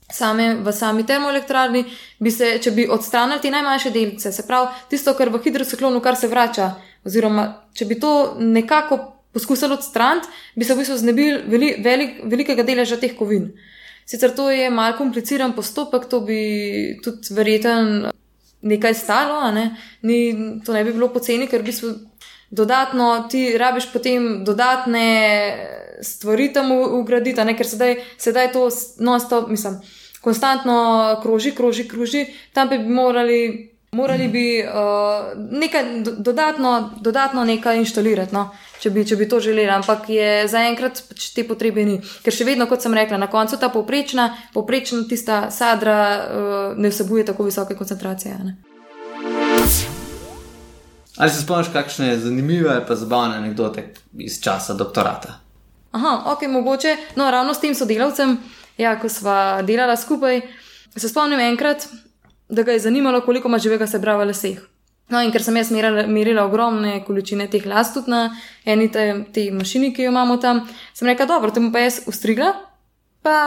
Same, 0.08 0.54
v 0.64 0.72
sami 0.72 1.02
termoelektrarni 1.04 1.82
bi 2.24 2.30
se, 2.32 2.54
če 2.64 2.70
bi 2.72 2.86
odstranili 2.88 3.42
te 3.44 3.50
najmanjše 3.52 3.90
delce, 3.92 4.30
se 4.32 4.44
pravi, 4.48 4.70
tisto, 4.88 5.12
kar 5.12 5.28
v 5.28 5.42
hidrociklonu, 5.44 6.00
kar 6.00 6.16
se 6.16 6.30
vrača, 6.32 6.70
Oziroma, 7.08 7.46
če 7.72 7.88
bi 7.88 7.96
to 8.00 8.36
nekako 8.38 8.98
poskusili 9.32 9.74
odstraniti, 9.74 10.28
bi 10.56 10.64
se 10.64 10.74
v 10.74 10.82
bistvu 10.82 10.96
znebili 11.00 11.42
veli, 11.48 11.72
velik, 11.84 12.20
velikega 12.24 12.64
deleža 12.66 12.98
teh 13.00 13.14
kovin. 13.16 13.50
Sicer 14.08 14.32
to 14.36 14.48
je 14.50 14.70
mal 14.72 14.96
kompliciran 14.96 15.52
postopek, 15.56 16.08
to 16.08 16.22
bi 16.24 16.40
tudi 17.04 17.34
verjeten 17.36 18.08
nekaj 18.62 18.94
stalo, 18.96 19.40
ne? 19.52 19.70
Ni, 20.02 20.18
to 20.64 20.72
ne 20.72 20.84
bi 20.84 20.94
bilo 20.96 21.10
poceni, 21.12 21.46
ker 21.46 21.62
v 21.62 21.68
bistvu 21.68 21.92
dodatno 22.50 23.28
ti 23.30 23.52
rabiš 23.60 23.90
potem 23.92 24.44
dodatne 24.44 25.06
stvari 26.02 26.48
tam 26.52 26.72
ugraditi, 26.72 27.44
ker 27.56 27.66
sedaj, 27.66 27.96
sedaj 28.18 28.52
to 28.52 28.68
non-stop, 29.04 29.50
mislim, 29.52 29.80
konstantno 30.24 31.18
kroži, 31.22 31.52
kroži, 31.54 31.88
kroži, 31.88 32.26
tam 32.52 32.68
bi 32.68 32.78
morali 32.78 33.40
Morali 33.92 34.28
bi 34.28 34.62
uh, 34.64 34.70
nekaj 35.50 35.84
dodatno, 36.18 36.90
dodatno 37.00 37.44
nekaj 37.44 37.78
inštalirati, 37.78 38.34
no? 38.34 38.50
če, 38.80 38.90
bi, 38.90 39.04
če 39.08 39.16
bi 39.16 39.28
to 39.28 39.40
želeli, 39.40 39.70
ampak 39.72 40.10
je 40.12 40.44
zaenkrat 40.48 41.00
pač 41.08 41.30
te 41.32 41.44
potrebe 41.48 41.84
ni. 41.88 41.96
Ker 42.24 42.34
še 42.34 42.44
vedno, 42.44 42.66
kot 42.68 42.84
sem 42.84 42.94
rekla, 42.94 43.16
na 43.16 43.30
koncu 43.32 43.56
ta 43.56 43.70
povprečna, 43.72 44.28
povprečna 44.52 45.06
tista 45.08 45.46
sadra 45.50 45.96
uh, 46.04 46.76
ne 46.76 46.90
vsebuje 46.92 47.24
tako 47.30 47.48
visoke 47.48 47.78
koncentracije. 47.78 48.36
Ne? 48.44 48.56
Ali 51.18 51.30
se 51.30 51.40
spomniš, 51.42 51.72
kakšne 51.72 52.12
zanimive 52.20 52.74
in 52.76 52.96
zabavne 52.96 53.40
anekdote 53.40 53.86
iz 54.20 54.36
časa 54.44 54.74
doktorata? 54.74 55.40
Aha, 55.96 56.12
ok, 56.34 56.44
mogoče. 56.48 56.96
No, 57.16 57.30
ravno 57.30 57.54
s 57.54 57.64
tem 57.64 57.74
sodelavcem, 57.74 58.36
ja, 58.76 58.98
ko 59.00 59.08
sva 59.08 59.62
delala 59.64 59.96
skupaj, 59.96 60.42
se 60.96 61.08
spomnim 61.08 61.40
enkrat, 61.40 61.88
da 62.48 62.62
ga 62.62 62.72
je 62.72 62.84
zanimalo, 62.86 63.20
koliko 63.20 63.48
ima 63.48 63.58
živega 63.58 63.86
sebra 63.86 64.16
v 64.16 64.28
laseh. 64.30 64.58
No, 65.08 65.22
in 65.24 65.32
ker 65.32 65.40
sem 65.40 65.56
jaz 65.56 65.70
merila, 65.72 66.04
merila 66.04 66.44
ogromne 66.44 66.98
količine 67.06 67.46
teh 67.48 67.64
las 67.66 67.94
tudi 67.94 68.12
na 68.12 68.26
eni 68.68 68.90
te, 68.92 69.06
te 69.32 69.46
mašini, 69.56 69.88
ki 69.96 70.04
jo 70.04 70.12
imamo 70.12 70.36
tam, 70.36 70.60
sem 70.96 71.08
rekla, 71.08 71.26
dobro, 71.30 71.52
te 71.52 71.62
bom 71.64 71.70
pa 71.72 71.80
jaz 71.80 72.02
ustrigla, 72.10 72.50
pa, 73.24 73.38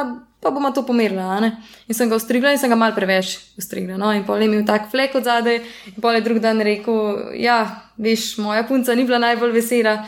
pa 0.42 0.50
bomo 0.50 0.72
to 0.74 0.82
pomerila. 0.88 1.38
In 1.86 1.98
sem 1.98 2.10
ga 2.10 2.18
ustrigla 2.18 2.56
in 2.56 2.62
sem 2.62 2.70
ga 2.70 2.80
mal 2.82 2.96
preveč 2.98 3.36
ustrigla. 3.62 4.00
No? 4.02 4.10
In 4.10 4.26
pol 4.26 4.42
je 4.42 4.50
imel 4.50 4.66
tak 4.66 4.90
flek 4.90 5.14
od 5.22 5.30
zadaj, 5.30 5.62
in 5.94 6.02
pol 6.02 6.18
je 6.18 6.26
drug 6.26 6.42
dan 6.42 6.66
rekel, 6.66 7.30
ja, 7.38 7.62
veš, 8.02 8.36
moja 8.42 8.66
punca 8.66 8.98
ni 8.98 9.06
bila 9.06 9.22
najbolj 9.22 9.54
vesela. 9.62 10.00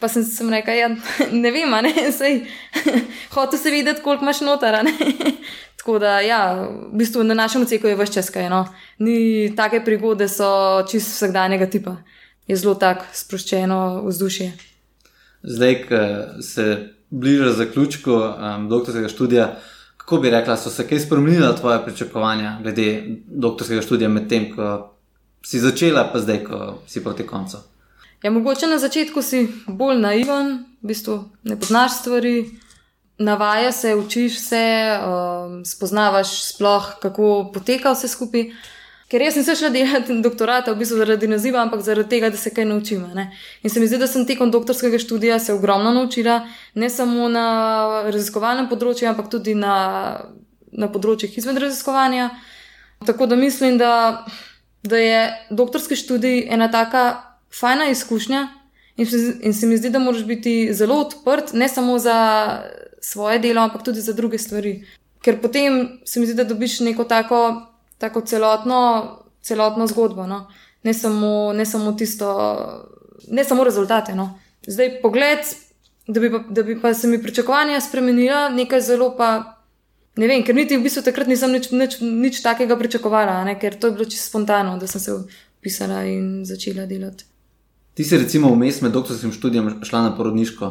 Pa 0.00 0.08
sem, 0.08 0.24
sem 0.24 0.52
rekla, 0.52 0.76
ja, 0.76 0.92
ne 1.44 1.52
vem, 1.52 1.72
ne, 1.88 1.94
sej, 2.20 2.42
hotel 3.36 3.60
se 3.60 3.72
videti, 3.72 4.04
koliko 4.04 4.28
imaš 4.28 4.44
notara. 4.44 4.84
Tako 5.80 5.98
da, 5.98 6.18
ja, 6.20 6.68
v 6.92 6.98
bistvu 7.00 7.22
na 7.24 7.34
našem 7.34 7.62
odseku 7.62 7.88
je 7.88 7.96
vse 7.96 8.12
čas 8.12 8.28
kaj. 8.30 8.50
No. 8.52 8.66
Ni 8.98 9.48
take 9.56 9.80
prigode, 9.84 10.26
so 10.28 10.84
čist 10.90 11.14
vsakdanjega 11.14 11.70
tipa. 11.72 11.94
Je 12.46 12.56
zelo 12.56 12.74
tako 12.76 13.06
sproščeno 13.16 14.02
vzdušje. 14.04 14.50
Zdaj, 15.42 15.78
ko 15.88 16.02
se 16.44 16.66
bliža 17.10 17.54
zaključku 17.62 18.12
um, 18.12 18.68
doktorskega 18.68 19.08
študija, 19.08 19.48
kako 19.96 20.20
bi 20.20 20.30
rekla, 20.30 20.56
so 20.60 20.70
se 20.70 20.84
kaj 20.88 21.00
spremenila 21.00 21.56
tvoje 21.56 21.80
pričakovanja 21.84 22.58
glede 22.62 23.16
doktorskega 23.26 23.82
študija 23.82 24.08
med 24.08 24.28
tem, 24.28 24.50
ko 24.52 24.92
si 25.40 25.64
začela, 25.64 26.10
pa 26.12 26.20
zdaj, 26.20 26.44
ko 26.44 26.74
si 26.86 27.00
proti 27.04 27.24
koncu? 27.26 27.56
Ja, 28.22 28.30
mogoče 28.30 28.66
na 28.66 28.78
začetku 28.78 29.22
si 29.22 29.46
bolj 29.66 30.04
naiven, 30.04 30.58
v 30.82 30.92
bistvu 30.92 31.22
ne 31.48 31.56
poznaš 31.56 32.02
stvari 32.02 32.50
navaja 33.20 33.72
se, 33.72 33.94
učiš 33.94 34.40
se, 34.40 34.98
um, 35.06 35.64
spoznavaš 35.64 36.54
sploh, 36.54 36.92
kako 37.02 37.50
poteka 37.54 37.92
vse 37.92 38.08
skupaj. 38.08 38.46
Ker 39.10 39.22
jaz 39.22 39.36
nisem 39.36 39.56
šla 39.58 39.68
delati 39.74 40.14
doktorata, 40.26 40.72
v 40.72 40.80
bistvu 40.80 41.00
zaradi 41.02 41.28
naziva, 41.28 41.60
ampak 41.60 41.82
zaradi 41.84 42.08
tega, 42.08 42.30
da 42.32 42.40
se 42.40 42.52
kaj 42.54 42.64
naučim. 42.70 43.02
Ne? 43.14 43.28
In 43.62 43.70
se 43.70 43.80
mi 43.80 43.88
zdi, 43.90 43.98
da 44.00 44.06
sem 44.08 44.24
tekom 44.26 44.50
doktorskega 44.50 44.98
študija 44.98 45.38
se 45.38 45.52
ogromno 45.52 45.92
naučila, 45.92 46.40
ne 46.74 46.90
samo 46.90 47.28
na 47.28 47.46
raziskovalnem 48.08 48.70
področju, 48.70 49.10
ampak 49.10 49.28
tudi 49.32 49.54
na, 49.58 49.74
na 50.72 50.88
področjih 50.88 51.36
izmed 51.36 51.60
raziskovanja. 51.60 52.30
Tako 53.04 53.26
da 53.26 53.36
mislim, 53.36 53.76
da, 53.80 54.24
da 54.82 54.96
je 54.96 55.20
doktorski 55.50 55.98
študij 55.98 56.46
ena 56.48 56.70
taka 56.72 57.04
fajna 57.52 57.90
izkušnja 57.90 58.46
in, 58.96 59.08
in 59.42 59.54
se 59.56 59.66
mi 59.66 59.76
zdi, 59.76 59.90
da 59.90 59.98
moraš 59.98 60.22
biti 60.24 60.70
zelo 60.72 61.02
odprt, 61.02 61.52
ne 61.52 61.68
samo 61.68 61.98
za 61.98 62.16
svoje 63.00 63.38
delo, 63.38 63.62
ampak 63.62 63.84
tudi 63.84 64.00
za 64.00 64.12
druge 64.12 64.38
stvari. 64.38 64.84
Ker 65.22 65.40
potem 65.40 66.00
se 66.04 66.20
mi 66.20 66.26
zdi, 66.26 66.34
da 66.34 66.44
dobiš 66.44 66.80
neko 66.80 67.04
tako, 67.04 67.66
tako 67.98 68.20
celotno, 68.20 68.80
celotno 69.42 69.86
zgodbo, 69.86 70.26
no? 70.26 70.46
ne, 70.82 70.94
samo, 70.94 71.52
ne 71.52 71.66
samo 71.66 71.92
tisto, 71.92 72.28
ne 73.28 73.44
samo 73.44 73.64
rezultate. 73.64 74.14
No? 74.14 74.38
Zdaj, 74.66 75.00
pogled, 75.02 75.38
da 76.06 76.20
bi, 76.20 76.30
pa, 76.30 76.38
da 76.48 76.62
bi 76.62 76.80
pa 76.80 76.94
se 76.94 77.08
mi 77.08 77.22
pričakovanja 77.22 77.80
spremenila, 77.80 78.48
nekaj 78.48 78.80
zelo 78.80 79.14
pa. 79.16 79.56
Ne 80.16 80.26
vem, 80.26 80.42
ker 80.44 80.54
niti 80.54 80.76
v 80.76 80.82
bistvu 80.82 81.04
takrat 81.06 81.28
nisem 81.30 81.52
nič, 81.54 81.70
nič, 81.70 82.00
nič 82.02 82.40
takega 82.42 82.76
pričakovala, 82.76 83.44
ne? 83.46 83.54
ker 83.60 83.78
to 83.78 83.88
je 83.88 83.94
bilo 83.94 84.04
čisto 84.04 84.28
spontano, 84.28 84.74
da 84.78 84.88
sem 84.90 85.00
se 85.00 85.14
upisala 85.14 86.02
in 86.04 86.42
začela 86.44 86.86
delati. 86.86 87.24
Ti 87.94 88.04
si 88.04 88.18
recimo 88.18 88.50
vmes 88.50 88.80
med 88.82 88.92
doktorskim 88.92 89.32
študijem 89.32 89.84
šla 89.86 90.02
na 90.02 90.16
porodniško. 90.16 90.70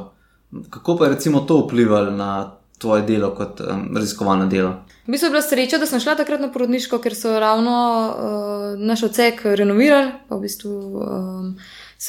Kako 0.69 0.97
pa 0.97 1.05
je 1.05 1.09
recimo 1.09 1.39
to 1.39 1.57
vplivalo 1.57 2.11
na 2.11 2.59
tvoje 2.77 3.01
delo 3.01 3.35
kot 3.35 3.61
um, 3.61 3.95
raziskovalno 3.95 4.47
delo? 4.47 4.69
V 5.05 5.11
bistvu 5.11 5.27
je 5.27 5.29
bila 5.29 5.41
sreča, 5.41 5.77
da 5.77 5.85
sem 5.85 5.99
šla 5.99 6.15
takrat 6.15 6.41
na 6.41 6.51
porodniško, 6.51 6.97
ker 7.03 7.15
so 7.15 7.39
ravno 7.39 7.75
uh, 8.09 8.79
naš 8.79 9.03
odsek 9.09 9.41
renovirali. 9.45 10.11
V 10.29 10.39
bistvu, 10.41 10.73
um, 11.03 11.55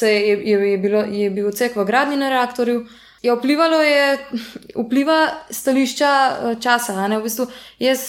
je, 0.01 0.19
je, 0.49 0.59
je, 0.71 0.77
bilo, 0.77 1.01
je 1.01 1.29
bil 1.29 1.47
odsek 1.47 1.75
v 1.75 1.85
gradni 1.85 2.17
na 2.17 2.29
reaktorju. 2.29 2.85
Je 3.21 3.35
vplivalo 3.35 3.81
je 3.81 4.17
vpliva 4.75 5.19
stališča 5.49 6.11
uh, 6.29 6.59
časa. 6.59 7.07
V 7.07 7.23
bistvu, 7.23 7.47
jaz, 7.79 8.01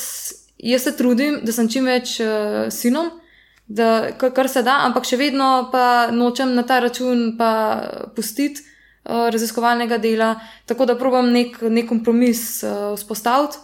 jaz 0.59 0.83
se 0.83 0.97
trudim, 0.97 1.41
da 1.45 1.53
sem 1.53 1.69
čim 1.69 1.85
več 1.85 2.21
uh, 2.21 2.69
sinom. 2.73 3.11
Da, 3.67 4.13
kar 4.19 4.49
se 4.49 4.63
da, 4.63 4.83
ampak 4.85 5.07
še 5.09 5.17
vedno 5.17 5.71
pa 5.73 6.11
nočem 6.13 6.53
na 6.55 6.65
ta 6.69 6.81
račun 6.85 7.33
pustiti, 8.17 8.61
Eh, 8.61 8.72
raziskovalnega 9.05 9.99
dela, 9.99 10.37
tako 10.67 10.87
da 10.87 10.99
probujem 10.99 11.33
nek, 11.33 11.61
nek 11.63 11.89
kompromis 11.89 12.63
uh, 12.63 12.95
vzpostaviti. 12.97 13.59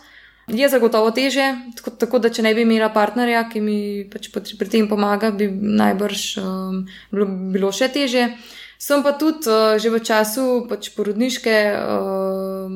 Je 0.49 0.69
zagotovo 0.69 1.11
teže, 1.11 1.45
tako, 1.77 1.91
tako 1.91 2.19
da 2.25 2.31
če 2.33 2.43
ne 2.43 2.55
bi 2.57 2.65
imela 2.65 2.89
partnerja, 2.89 3.43
ki 3.53 3.61
mi 3.61 3.81
pač 4.09 4.31
pri 4.33 4.71
tem 4.73 4.87
pomaga, 4.89 5.29
bi 5.31 5.51
najbrž 5.53 6.23
um, 6.41 6.87
bilo, 7.13 7.27
bilo 7.53 7.73
še 7.73 7.91
teže. 7.93 8.31
Sem 8.79 9.03
pa 9.03 9.13
tudi 9.19 9.51
uh, 9.51 9.77
že 9.77 9.91
v 9.91 10.01
času 10.01 10.65
pač 10.71 10.89
porodniške 10.97 11.55
uh, 11.75 12.71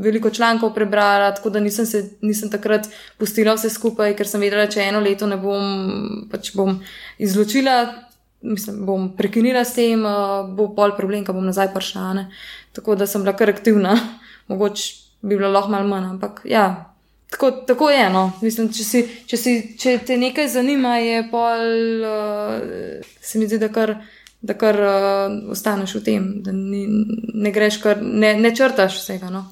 veliko 0.00 0.30
člankov 0.30 0.72
prebrala, 0.72 1.34
tako 1.36 1.52
da 1.52 1.60
nisem, 1.60 1.84
se, 1.84 2.16
nisem 2.22 2.48
takrat 2.48 2.88
pustila 3.18 3.58
vse 3.58 3.68
skupaj, 3.74 4.16
ker 4.16 4.24
sem 4.24 4.40
vedela, 4.40 4.64
da 4.64 4.72
če 4.72 4.86
eno 4.88 5.02
leto 5.04 5.28
ne 5.28 5.36
bom, 5.36 6.28
pač 6.32 6.54
bom 6.56 6.78
izločila 7.20 8.07
mislim, 8.40 8.86
bom 8.86 9.16
prekinila 9.16 9.64
s 9.64 9.74
tem, 9.74 10.04
uh, 10.04 10.46
bo 10.56 10.70
pol 10.74 10.94
problem, 10.96 11.24
ko 11.24 11.34
bom 11.36 11.46
nazaj 11.46 11.72
prišla. 11.74 12.12
Ne? 12.14 12.28
Tako 12.72 12.94
da 12.94 13.06
sem 13.06 13.22
bila 13.22 13.36
kar 13.36 13.50
aktivna, 13.50 13.96
mogoče 14.50 14.94
bi 15.22 15.36
bila 15.36 15.48
lahko 15.48 15.70
malo 15.70 15.88
manj, 15.88 16.12
ampak 16.14 16.40
ja. 16.44 16.94
Tako, 17.30 17.50
tako 17.50 17.90
je 17.90 18.04
eno. 18.06 18.32
Mislim, 18.40 18.70
če, 18.72 18.84
si, 18.84 19.02
če, 19.28 19.36
si, 19.36 19.52
če 19.78 19.98
te 20.06 20.16
nekaj 20.16 20.48
zanima, 20.48 20.96
je 20.96 21.26
pol, 21.30 21.66
uh, 22.08 23.02
se 23.20 23.38
mi 23.38 23.48
zdi, 23.48 23.58
da 23.60 23.68
kar, 23.68 23.98
da 24.40 24.56
kar 24.56 24.80
uh, 24.80 25.52
ostaneš 25.52 25.98
v 25.98 26.04
tem, 26.06 26.30
da 26.42 26.54
ni, 26.56 26.86
ne 27.34 27.52
greš, 27.52 27.82
kar, 27.82 28.00
ne, 28.00 28.32
ne 28.40 28.54
črtaš 28.56 29.02
vsega. 29.02 29.28
No. 29.34 29.44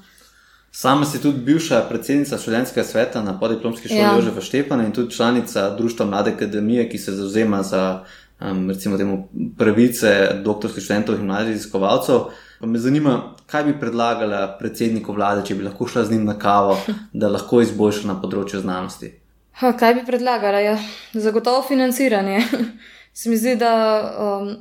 Sama 0.77 1.05
si 1.05 1.21
tudi 1.21 1.39
bivša 1.45 1.85
predsednica 1.89 2.37
študentskega 2.37 2.83
sveta 2.85 3.21
na 3.23 3.39
podiplomski 3.39 3.87
šoli 3.87 3.99
ja. 3.99 4.15
Jožefa 4.15 4.41
Štepana 4.41 4.85
in 4.85 4.91
tudi 4.91 5.15
članica 5.15 5.69
Društva 5.77 6.05
Mlade 6.05 6.31
akademije, 6.31 6.89
ki 6.89 6.97
se 6.97 7.11
zauzema 7.11 7.63
za 7.63 8.03
um, 8.41 8.69
recimo 8.69 8.97
temu 8.97 9.29
pravice 9.57 10.41
doktorskih 10.43 10.83
študentov 10.83 11.19
in 11.19 11.25
mladih 11.25 11.55
raziskovalcev. 11.55 12.29
Pa 12.59 12.67
me 12.67 12.79
zanima, 12.79 13.35
kaj 13.45 13.63
bi 13.63 13.75
predlagala 13.79 14.57
predsedniku 14.59 15.13
vlade, 15.13 15.45
če 15.45 15.55
bi 15.55 15.65
lahko 15.67 15.87
šla 15.87 16.05
z 16.05 16.15
njim 16.15 16.25
na 16.25 16.37
kavo, 16.39 16.77
da 17.19 17.29
lahko 17.33 17.61
izboljša 17.61 18.07
na 18.07 18.17
področju 18.21 18.61
znanosti. 18.63 19.13
Ha, 19.57 19.73
kaj 19.77 19.99
bi 19.99 20.05
predlagala? 20.05 20.61
Ja, 20.61 20.77
zagotovo 21.13 21.63
financiranje. 21.65 22.41
Se 23.17 23.29
mi 23.29 23.37
zdi, 23.37 23.55
da. 23.57 23.75
Um, 24.21 24.57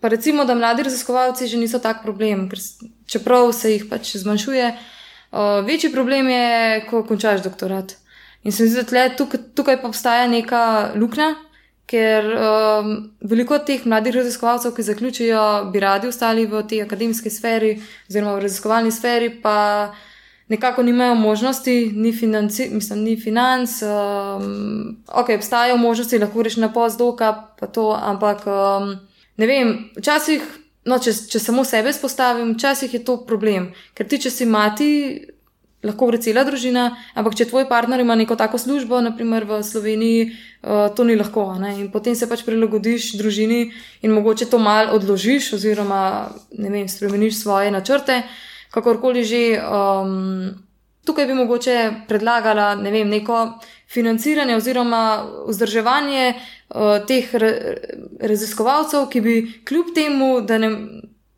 Pa 0.00 0.08
recimo, 0.08 0.44
da 0.44 0.54
mladi 0.54 0.82
raziskovalci 0.82 1.46
že 1.46 1.58
niso 1.58 1.78
tak 1.78 2.02
problem, 2.02 2.46
ker 2.48 2.58
čeprav 3.10 3.50
se 3.52 3.72
jih 3.72 3.86
pač 3.90 4.12
zmanjšuje, 4.16 4.68
uh, 4.70 5.66
večji 5.66 5.90
problem 5.92 6.28
je, 6.30 6.84
ko 6.90 7.02
končaš 7.02 7.42
doktorat. 7.42 7.96
In 8.46 8.52
se 8.52 8.62
mi 8.62 8.68
zdi, 8.70 8.84
da 8.86 9.08
tukaj, 9.10 9.40
tukaj 9.58 9.80
pa 9.82 9.88
obstaja 9.88 10.28
neka 10.30 10.92
luknja, 10.94 11.34
ker 11.88 12.26
um, 12.36 12.92
veliko 13.24 13.58
teh 13.64 13.86
mladih 13.88 14.14
raziskovalcev, 14.18 14.74
ki 14.76 14.84
zaključijo, 14.84 15.40
bi 15.72 15.80
radi 15.80 16.10
ostali 16.10 16.44
v 16.46 16.60
tej 16.68 16.84
akademski 16.84 17.32
sferi, 17.32 17.78
oziroma 18.10 18.36
v 18.36 18.44
raziskovalni 18.44 18.92
sferi, 18.92 19.30
pa 19.42 19.56
nekako 20.48 20.82
nimajo 20.82 21.14
možnosti, 21.14 21.92
ni, 21.94 22.12
financi, 22.12 22.68
mislim, 22.72 23.02
ni 23.04 23.16
financ. 23.20 23.80
Um, 23.82 24.98
ok, 25.08 25.34
obstajajo 25.36 25.76
možnosti, 25.76 26.18
lahko 26.18 26.42
rečeš 26.42 26.60
na 26.60 26.72
postdoka, 26.72 27.32
pa 27.60 27.66
to, 27.66 27.90
ampak 27.96 28.46
um, 28.46 28.94
ne 29.36 29.46
vem, 29.46 29.74
včasih. 29.96 30.44
No, 30.88 30.96
če, 30.96 31.12
če 31.28 31.40
samo 31.42 31.66
sebe 31.68 31.92
spostavim, 31.92 32.54
včasih 32.54 32.94
je 32.94 33.02
to 33.04 33.18
problem, 33.28 33.66
ker 33.92 34.08
ti, 34.08 34.16
če 34.24 34.30
si 34.32 34.46
mati, 34.48 34.88
lahko 35.84 36.08
gre 36.10 36.18
cela 36.22 36.44
družina, 36.44 36.88
ampak 37.14 37.36
če 37.38 37.48
tvoj 37.50 37.68
partner 37.70 38.00
ima 38.02 38.16
neko 38.18 38.36
tako 38.36 38.58
službo, 38.58 39.00
naprimer 39.04 39.46
v 39.46 39.60
Sloveniji, 39.62 40.28
uh, 40.28 40.88
to 40.94 41.06
ni 41.06 41.16
lahko. 41.16 41.54
Ne? 41.60 41.74
In 41.78 41.90
potem 41.94 42.16
se 42.18 42.28
pač 42.30 42.42
prilagodiš 42.46 43.12
družini 43.20 43.68
in 44.02 44.14
mogoče 44.14 44.50
to 44.50 44.58
mal 44.58 44.94
odložiš, 44.96 45.52
oziroma 45.58 46.02
ne 46.58 46.70
vem, 46.70 46.88
spremeniš 46.88 47.42
svoje 47.42 47.74
načrte, 47.74 48.22
kakorkoli 48.74 49.24
že. 49.24 49.44
Um, 49.62 50.64
tukaj 51.08 51.24
bi 51.26 51.34
mogoče 51.34 52.04
predlagala 52.08 52.74
ne 52.76 52.90
vem, 52.92 53.08
neko 53.08 53.36
financiranje 53.88 54.58
oziroma 54.58 55.24
vzdrževanje 55.48 56.34
uh, 56.34 56.98
teh 57.08 57.30
re 57.32 57.52
raziskovalcev, 58.20 59.06
ki 59.08 59.22
bi 59.24 59.36
kljub 59.64 59.94
temu, 59.96 60.28
da 60.44 60.58
ne 60.60 60.68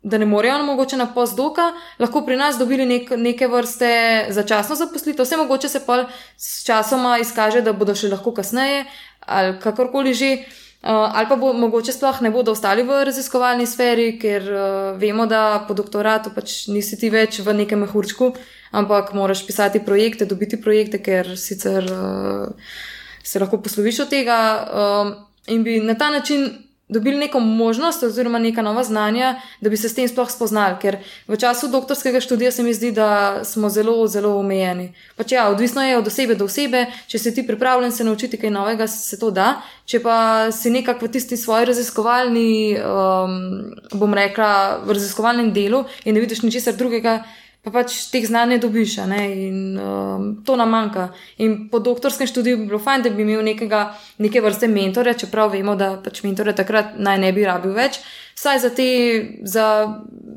da 0.03 0.17
ne 0.17 0.25
morejo 0.25 0.63
mogoče 0.63 0.97
na 0.97 1.05
postdoka, 1.13 1.71
lahko 1.99 2.23
pri 2.25 2.35
nas 2.35 2.57
dobili 2.57 2.85
nek, 2.85 3.11
neke 3.17 3.47
vrste 3.47 3.91
začasno 4.29 4.75
zaposlitev, 4.75 5.25
vse 5.25 5.37
mogoče 5.37 5.69
se 5.69 5.83
pa 5.85 6.05
s 6.37 6.63
časoma 6.65 7.19
izkaže, 7.21 7.61
da 7.61 7.73
bodo 7.73 7.95
še 7.95 8.09
lahko 8.09 8.33
kasneje 8.33 8.85
ali 9.21 9.59
kakorkoli 9.59 10.13
že. 10.13 10.33
Uh, 10.81 10.89
ali 10.89 11.27
pa 11.29 11.35
bo, 11.37 11.51
mogoče 11.53 11.93
sploh 11.93 12.23
ne 12.25 12.31
bodo 12.33 12.55
ostali 12.55 12.81
v 12.81 13.03
raziskovalni 13.05 13.67
sferi, 13.69 14.15
ker 14.17 14.47
uh, 14.49 14.63
vemo, 14.97 15.27
da 15.29 15.61
po 15.67 15.75
doktoratu 15.77 16.31
pač 16.33 16.55
nisi 16.73 16.97
ti 16.97 17.11
več 17.13 17.37
v 17.45 17.53
nekem 17.53 17.83
mehurčku, 17.85 18.31
ampak 18.73 19.11
moraš 19.13 19.43
pisati 19.45 19.83
projekte, 19.85 20.25
dobiti 20.25 20.57
projekte, 20.57 20.97
ker 20.97 21.37
sicer 21.37 21.85
uh, 21.85 22.73
se 23.21 23.43
lahko 23.43 23.61
posloviš 23.61 24.07
od 24.07 24.09
tega. 24.09 24.39
Uh, 24.57 25.13
in 25.53 25.61
bi 25.61 25.77
na 25.85 25.93
ta 25.93 26.09
način 26.09 26.49
dobili 26.91 27.17
neko 27.17 27.39
možnost 27.39 28.03
oziroma 28.03 28.39
neka 28.39 28.61
nova 28.61 28.83
znanja, 28.83 29.35
da 29.61 29.69
bi 29.69 29.77
se 29.77 29.89
s 29.89 29.95
tem 29.95 30.07
sploh 30.07 30.31
spoznali. 30.31 30.75
Ker 30.81 30.97
v 31.27 31.37
času 31.39 31.69
doktorskega 31.71 32.19
študija 32.19 32.51
se 32.51 32.63
mi 32.63 32.73
zdi, 32.73 32.91
da 32.91 33.41
smo 33.47 33.69
zelo, 33.69 34.07
zelo 34.07 34.35
omejeni. 34.39 34.91
Pač 35.15 35.31
ja, 35.31 35.47
odvisno 35.49 35.83
je 35.83 35.97
od 35.97 36.07
osebe 36.07 36.35
do 36.35 36.45
osebe, 36.51 36.85
če 37.07 37.19
si 37.19 37.33
ti 37.35 37.47
pripravljen 37.47 37.91
se 37.95 38.03
naučiti 38.03 38.37
kaj 38.37 38.51
novega, 38.51 38.87
se 38.87 39.19
to 39.19 39.31
da. 39.31 39.61
Če 39.85 40.01
pa 40.03 40.17
si 40.51 40.69
nekako 40.69 41.07
v 41.07 41.13
tisti 41.15 41.37
svoji 41.37 41.71
raziskovalni, 41.71 42.51
um, 42.75 43.37
bom 43.95 44.13
rekla, 44.13 44.81
v 44.83 44.99
raziskovalnem 44.99 45.53
delu 45.55 45.85
in 46.03 46.15
ne 46.15 46.25
vidiš 46.27 46.43
ničesar 46.43 46.75
drugega 46.75 47.21
pa 47.61 47.71
pač 47.71 47.93
teh 48.09 48.25
znanj 48.25 48.55
ne 48.55 48.57
dobiš, 48.61 48.95
ne? 49.09 49.21
in 49.47 49.57
um, 49.77 50.29
to 50.45 50.55
nam 50.57 50.71
manjka. 50.73 51.09
In 51.37 51.67
po 51.69 51.79
doktorskem 51.79 52.27
študiju 52.27 52.57
bi 52.57 52.69
bilo 52.71 52.79
fajn, 52.81 53.05
da 53.05 53.11
bi 53.13 53.21
imel 53.21 53.43
nekega, 53.45 53.83
neke 54.17 54.41
vrste 54.41 54.67
mentorja, 54.67 55.13
čeprav 55.13 55.53
vemo, 55.53 55.75
da 55.77 55.93
pač 56.01 56.23
mentorja 56.25 56.55
takrat 56.57 56.97
naj 56.97 57.21
ne 57.21 57.29
bi 57.35 57.45
rabil 57.45 57.75
več, 57.77 58.01
vsaj 58.39 58.63
za 58.65 58.73
te 58.73 58.89
za 59.45 59.67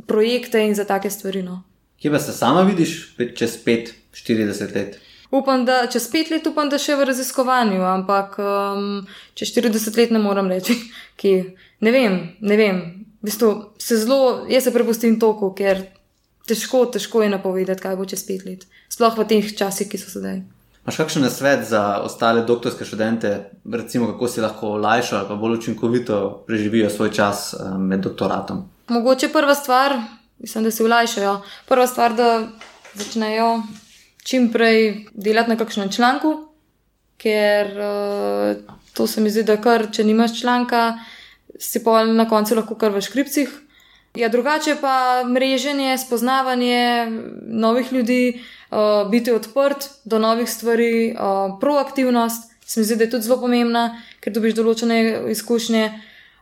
projekte 0.07 0.61
in 0.69 0.77
za 0.77 0.85
take 0.85 1.11
stvari. 1.11 1.43
No. 1.47 1.63
Kje 2.01 2.13
pa 2.13 2.21
se 2.21 2.37
sama 2.37 2.63
vidiš 2.69 3.17
čez 3.39 3.57
5-40 3.65 4.77
let? 4.77 5.01
Upam, 5.35 5.65
da 5.65 5.87
čez 5.91 6.05
pet 6.13 6.29
let, 6.31 6.47
upam, 6.47 6.69
da 6.71 6.79
še 6.79 6.95
v 6.95 7.09
raziskovanju, 7.09 7.81
ampak 7.89 8.37
um, 8.39 9.01
čez 9.35 9.51
40 9.57 9.97
let 9.99 10.13
ne 10.15 10.21
morem 10.23 10.53
reči, 10.53 10.77
ki 11.21 11.33
ne 11.81 11.95
vem, 11.95 12.21
ne 12.41 12.61
vem. 12.61 12.85
V 13.25 13.31
bistvu 13.33 13.51
se 13.81 13.97
zelo, 13.97 14.45
jaz 14.53 14.69
se 14.69 14.73
prepustim 14.75 15.17
toku, 15.19 15.55
ker 15.57 15.81
težko, 16.49 16.85
težko 16.87 17.23
je 17.23 17.31
napovedati, 17.33 17.83
kaj 17.83 17.97
bo 17.97 18.07
čez 18.09 18.25
pet 18.27 18.45
let, 18.45 18.67
sploh 18.89 19.17
v 19.19 19.27
teh 19.29 19.55
časih, 19.57 19.89
ki 19.89 20.01
so 20.01 20.13
sedaj. 20.13 20.43
Máš 20.85 20.99
kakšen 21.01 21.25
svet 21.33 21.65
za 21.65 22.05
ostale 22.05 22.43
doktorske 22.45 22.85
študente, 22.85 23.31
recimo 23.73 24.11
kako 24.13 24.29
si 24.29 24.45
lahko 24.45 24.75
olajšajo 24.77 25.21
ali 25.21 25.29
pa 25.29 25.37
bolj 25.41 25.57
učinkovito 25.59 26.45
preživijo 26.47 26.91
svoj 26.91 27.11
čas 27.11 27.55
eh, 27.55 27.79
med 27.79 28.05
doktoratom? 28.05 28.69
Mogoče 28.89 29.33
prva 29.33 29.55
stvar, 29.55 29.97
mislim, 30.39 30.65
da 30.65 30.71
si 30.71 30.85
olajšajo. 30.85 31.41
Prva 31.69 31.87
stvar, 31.87 32.13
da 32.13 32.49
začnejo 32.95 33.63
čim 34.25 34.53
prej 34.53 35.07
delati 35.13 35.51
na 35.51 35.57
kakšnem 35.57 35.93
članku, 35.93 36.35
ker 37.17 37.73
uh, 37.81 38.77
to 38.93 39.07
se 39.07 39.21
mi 39.21 39.31
zdi, 39.31 39.43
da 39.43 39.57
kar, 39.61 39.89
če 39.93 40.05
nimaš 40.05 40.41
članka, 40.41 40.99
si 41.61 41.83
pa 41.85 42.05
na 42.05 42.29
koncu 42.29 42.57
lahko 42.57 42.77
kar 42.81 42.93
v 42.93 43.03
škripcih. 43.05 43.53
Ja, 44.15 44.29
drugače 44.29 44.77
pa 44.81 45.25
mreženje, 45.27 45.99
spoznavanje 45.99 47.07
novih 47.47 47.93
ljudi, 47.93 48.43
uh, 48.71 49.11
biti 49.11 49.33
odprt 49.33 49.91
do 50.05 50.19
novih 50.19 50.51
stvari, 50.51 51.11
uh, 51.13 51.59
proaktivnost, 51.61 52.53
se 52.67 52.81
mi 52.81 52.87
zdi, 52.87 52.97
da 52.97 53.05
je 53.05 53.11
tudi 53.11 53.23
zelo 53.23 53.41
pomembna, 53.41 53.99
ker 54.21 54.33
dobiš 54.33 54.55
določene 54.55 55.01
izkušnje. 55.35 55.89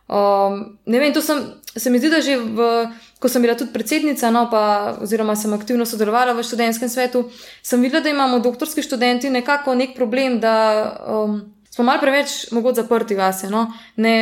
Um, 0.05 0.77
ne 0.85 1.01
vem, 1.01 1.15
to 1.17 1.21
sem, 1.25 1.41
se 1.73 1.89
mi 1.89 1.97
zdi, 1.97 2.13
da 2.13 2.21
že 2.21 2.37
v, 2.37 2.69
ko 3.17 3.29
sem 3.29 3.41
bila 3.41 3.57
tudi 3.57 3.73
predsednica, 3.73 4.29
no, 4.29 4.45
pa, 4.53 4.93
oziroma 5.01 5.33
sem 5.35 5.57
aktivno 5.57 5.89
sodelovala 5.89 6.37
v 6.37 6.45
študentskem 6.45 6.93
svetu, 6.93 7.25
sem 7.65 7.81
videla, 7.81 8.05
da 8.05 8.13
imamo 8.13 8.37
doktorski 8.39 8.85
študenti 8.85 9.33
nekako 9.33 9.73
nek 9.81 9.97
problem, 9.97 10.37
da 10.43 10.55
um, 11.09 11.39
smo 11.73 11.89
mal 11.89 11.97
preveč 11.97 12.51
mogoče 12.53 12.83
zaprti 12.83 13.17
vase. 13.17 13.49
No? 13.49 13.65
Ne, 13.97 14.15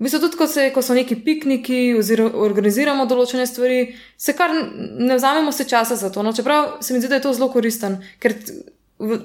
V 0.00 0.06
bistvu 0.08 0.20
tudi, 0.20 0.36
ko, 0.40 0.46
se, 0.48 0.70
ko 0.72 0.80
so 0.80 0.94
neki 0.96 1.18
pikniki, 1.20 1.78
oziroma 2.00 2.40
organiziramo 2.40 3.04
določene 3.04 3.44
stvari, 3.44 3.82
se 4.16 4.32
kar 4.32 4.54
ne 4.56 5.18
vzamemo 5.18 5.52
se 5.52 5.66
časa 5.68 5.98
za 6.00 6.08
to. 6.08 6.24
No, 6.24 6.32
čeprav 6.32 6.78
se 6.80 6.94
mi 6.94 7.02
zdi, 7.02 7.10
da 7.12 7.18
je 7.18 7.26
to 7.26 7.34
zelo 7.36 7.50
koristen, 7.52 7.98
ker 8.16 8.32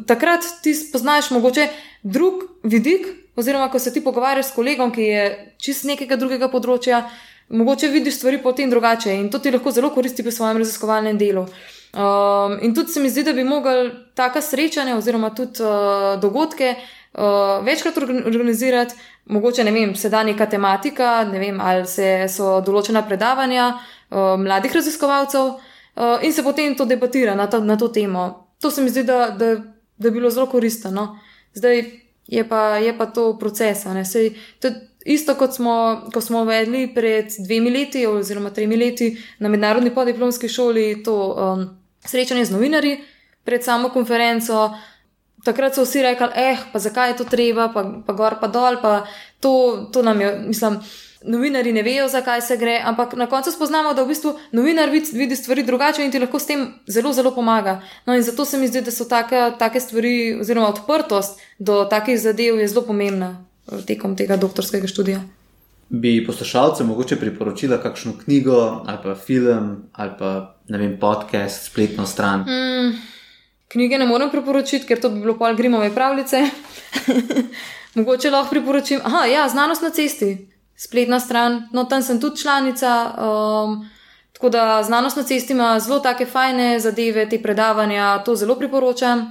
takrat 0.07 0.43
ti 0.65 0.73
spoznaš 0.75 1.31
mogoče 1.31 1.69
drug 2.03 2.43
vidik, 2.67 3.07
oziroma 3.39 3.69
ko 3.71 3.79
se 3.79 3.93
ti 3.95 4.03
pogovarjaš 4.03 4.51
s 4.51 4.55
kolegom, 4.57 4.91
ki 4.91 5.07
je 5.07 5.23
čist 5.63 5.87
nekega 5.87 6.19
drugega 6.19 6.51
področja, 6.51 7.05
mogoče 7.55 7.87
vidiš 7.95 8.19
stvari 8.19 8.41
potem 8.43 8.69
drugače 8.69 9.15
in 9.15 9.29
to 9.31 9.39
ti 9.39 9.55
lahko 9.55 9.71
zelo 9.71 9.93
koristi 9.95 10.27
pri 10.27 10.35
svojem 10.35 10.59
raziskovalnem 10.59 11.17
delu. 11.17 11.45
Um, 11.95 12.57
in 12.67 12.75
tudi 12.75 12.91
se 12.91 12.99
mi 12.99 13.09
zdi, 13.09 13.23
da 13.23 13.31
bi 13.33 13.47
mogli 13.47 13.93
taka 14.19 14.41
srečanja 14.41 14.97
oziroma 14.97 15.31
tudi 15.31 15.63
uh, 15.63 16.19
dogodke 16.19 16.75
uh, 17.17 17.65
večkrat 17.65 17.97
organizirati 17.97 18.95
mogoče 19.25 19.63
ne 19.63 19.71
vem, 19.71 19.95
se 19.95 20.09
da 20.09 20.23
neka 20.23 20.45
tematika, 20.45 21.23
ne 21.23 21.39
vem, 21.39 21.61
ali 21.61 21.87
se 21.87 22.27
so 22.29 22.59
določena 22.61 23.01
predavanja 23.07 23.69
uh, 23.73 24.35
mladih 24.39 24.75
raziskovalcev 24.75 25.45
uh, 25.45 26.23
in 26.23 26.33
se 26.33 26.43
potem 26.43 26.75
to 26.75 26.85
debatira 26.85 27.35
na 27.35 27.47
to, 27.47 27.59
na 27.59 27.77
to 27.77 27.87
temo. 27.87 28.47
To 28.61 28.71
se 28.71 28.81
mi 28.81 28.89
zdi, 28.89 29.03
da, 29.03 29.29
da, 29.29 29.55
da 29.97 30.09
bi 30.09 30.19
bilo 30.19 30.29
zelo 30.29 30.45
koristno. 30.51 30.91
No? 30.91 31.07
Zdaj 31.53 31.83
je 32.27 32.43
pa, 32.49 32.77
je 32.77 32.97
pa 32.97 33.05
to 33.05 33.37
proces. 33.39 33.85
Isto 35.05 35.35
kot 35.37 35.53
smo, 35.53 36.01
ko 36.13 36.21
smo 36.21 36.41
uvedli 36.41 36.87
pred 36.93 37.29
dvemi 37.39 37.69
leti, 37.69 38.07
oziroma 38.09 38.49
tremi 38.49 38.77
leti 38.77 39.11
na 39.39 39.49
mednarodni 39.49 39.93
podiplomski 39.93 40.49
šoli, 40.49 41.03
to 41.05 41.13
um, 41.13 41.67
srečanje 42.05 42.45
z 42.45 42.51
novinarji 42.51 42.95
pred 43.45 43.63
samo 43.63 43.89
konferenco, 43.93 44.71
takrat 45.45 45.75
so 45.75 45.85
vsi 45.85 46.03
rekli, 46.03 46.27
eh, 46.35 46.57
pa 46.73 46.79
zakaj 46.79 47.11
je 47.11 47.17
to 47.21 47.25
treba, 47.29 47.69
pa, 47.73 47.85
pa 48.05 48.13
gor, 48.13 48.39
pa 48.41 48.47
dol, 48.47 48.79
pa 48.81 49.05
to, 49.39 49.89
to 49.93 50.01
nam 50.01 50.21
je, 50.21 50.37
mislim. 50.47 50.79
Novinari 51.25 51.71
ne 51.73 51.81
vejo, 51.81 52.03
zakaj 52.07 52.41
se 52.45 52.53
gre, 52.57 52.75
ampak 52.85 53.15
na 53.17 53.25
koncu 53.25 53.49
spoznamo, 53.51 53.95
da 53.97 54.03
v 54.03 54.11
bistvu 54.11 54.35
novinar 54.53 54.91
vidi 54.93 55.35
stvari 55.35 55.63
drugače 55.65 56.03
in 56.05 56.11
ti 56.13 56.19
lahko 56.21 56.37
s 56.39 56.45
tem 56.45 56.67
zelo, 56.85 57.13
zelo 57.13 57.31
pomaga. 57.33 57.79
No, 58.05 58.13
in 58.13 58.21
zato 58.21 58.45
se 58.45 58.59
mi 58.61 58.67
zdi, 58.69 58.83
da 58.85 58.93
so 58.93 59.07
take, 59.09 59.55
take 59.57 59.81
stvari, 59.81 60.35
oziroma 60.41 60.69
odprtost 60.69 61.41
do 61.57 61.81
takih 61.89 62.19
zadev, 62.21 62.61
zelo 62.67 62.85
pomembna 62.85 63.31
tekom 63.87 64.13
tega 64.15 64.37
doktorskega 64.37 64.87
študija. 64.87 65.23
Bi 65.89 66.19
poslušalcem 66.27 66.87
mogoče 66.87 67.17
priporočila 67.17 67.81
kakšno 67.81 68.13
knjigo, 68.23 68.61
ali 68.85 68.97
pa 69.03 69.15
film, 69.15 69.75
ali 69.93 70.11
pa 70.19 70.55
ne 70.67 70.77
vem, 70.77 70.99
podcast, 70.99 71.71
spletno 71.71 72.05
stran? 72.05 72.45
Mm. 72.45 73.14
Knjige 73.75 73.97
ne 73.97 74.05
morem 74.07 74.29
priporočiti, 74.31 74.85
ker 74.87 75.01
to 75.03 75.09
bi 75.11 75.19
bilo 75.19 75.33
pol 75.35 75.55
Grimove 75.55 75.89
pravljice. 75.91 76.45
Mogoče 77.95 78.29
lahko 78.31 78.53
priporočim. 78.53 79.01
Aha, 79.03 79.25
ja, 79.27 79.49
znanost 79.51 79.81
na 79.83 79.89
cesti, 79.89 80.29
spletna 80.79 81.19
stran, 81.19 81.57
no 81.75 81.83
tam 81.83 82.03
sem 82.03 82.21
tudi 82.21 82.39
članica. 82.39 82.91
Um, 83.19 83.73
tako 84.31 84.49
da 84.49 84.83
znanost 84.83 85.17
na 85.17 85.23
cesti 85.23 85.53
ima 85.53 85.79
zelo 85.79 85.99
take 85.99 86.25
fajne 86.25 86.79
zadeve, 86.79 87.25
te 87.29 87.41
predavanja, 87.43 88.23
to 88.23 88.35
zelo 88.35 88.55
priporočam. 88.55 89.25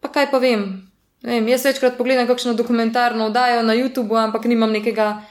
Pa 0.00 0.08
kaj 0.08 0.30
pa 0.30 0.38
vem. 0.38 0.90
vem 1.22 1.48
jaz 1.48 1.64
večkrat 1.64 1.98
pogledam 1.98 2.26
kakšno 2.26 2.54
dokumentarno 2.58 3.26
oddajo 3.26 3.62
na 3.62 3.74
YouTubu, 3.74 4.18
ampak 4.18 4.44
nimam 4.44 4.72
nekega 4.72 5.22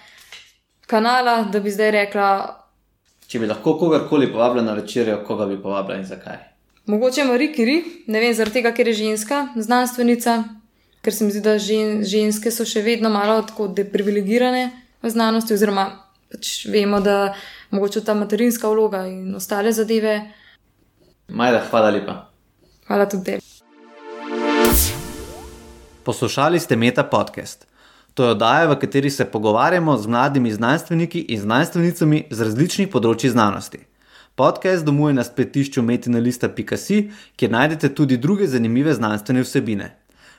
kanala, 0.87 1.41
da 1.51 1.59
bi 1.59 1.71
zdaj 1.71 1.91
rekla. 1.91 2.29
Če 3.27 3.39
bi 3.39 3.51
lahko 3.51 3.75
kogarkoli 3.77 4.31
povabila 4.31 4.63
na 4.63 4.79
večerjo, 4.79 5.25
koga 5.27 5.45
bi 5.45 5.59
povabila 5.61 5.99
in 5.99 6.07
zakaj? 6.07 6.39
Mogoče 6.89 7.23
Marie 7.23 7.53
Curie, 7.53 7.83
ne 8.07 8.17
vem, 8.19 8.31
zaradi 8.33 8.55
tega, 8.57 8.71
ker 8.73 8.87
je 8.89 8.95
ženska 8.97 9.43
znanstvenica, 9.55 10.31
ker 11.05 11.13
se 11.13 11.25
mi 11.25 11.31
zdi, 11.31 11.41
da 11.45 11.51
žen, 11.61 11.99
ženske 12.01 12.49
so 12.49 12.65
še 12.65 12.81
vedno 12.81 13.11
malo 13.13 13.35
tako 13.45 13.67
deprivilegirane 13.77 14.63
v 15.05 15.11
znanosti, 15.13 15.53
oziroma 15.53 15.83
pač 16.33 16.65
vemo, 16.65 16.97
da 16.97 17.35
mogoče 17.69 18.01
ta 18.07 18.15
materinska 18.17 18.71
vloga 18.73 19.03
in 19.05 19.35
ostale 19.37 19.69
zadeve. 19.69 20.15
Majda, 21.29 21.61
hvala 21.69 21.93
lepa. 21.93 22.15
Hvala 22.89 23.05
tudi 23.05 23.35
tebi. 23.35 23.45
Poslušali 26.09 26.57
ste 26.57 26.73
Meta 26.73 27.05
podcast. 27.05 27.67
To 28.17 28.25
je 28.25 28.33
oddaja, 28.33 28.65
v 28.65 28.79
kateri 28.81 29.13
se 29.13 29.29
pogovarjamo 29.29 29.93
z 29.97 30.09
mladimi 30.09 30.57
znanstveniki 30.57 31.21
in 31.29 31.45
znanstvenicami 31.45 32.25
z 32.33 32.49
različnih 32.49 32.89
področji 32.89 33.29
znanosti. 33.29 33.85
Podcast 34.39 34.85
domuje 34.85 35.13
na 35.13 35.23
spletišču 35.23 35.81
metinalista.si, 35.83 37.11
kjer 37.35 37.51
najdete 37.51 37.95
tudi 37.95 38.17
druge 38.17 38.47
zanimive 38.47 38.93
znanstvene 38.95 39.41
vsebine. 39.43 39.95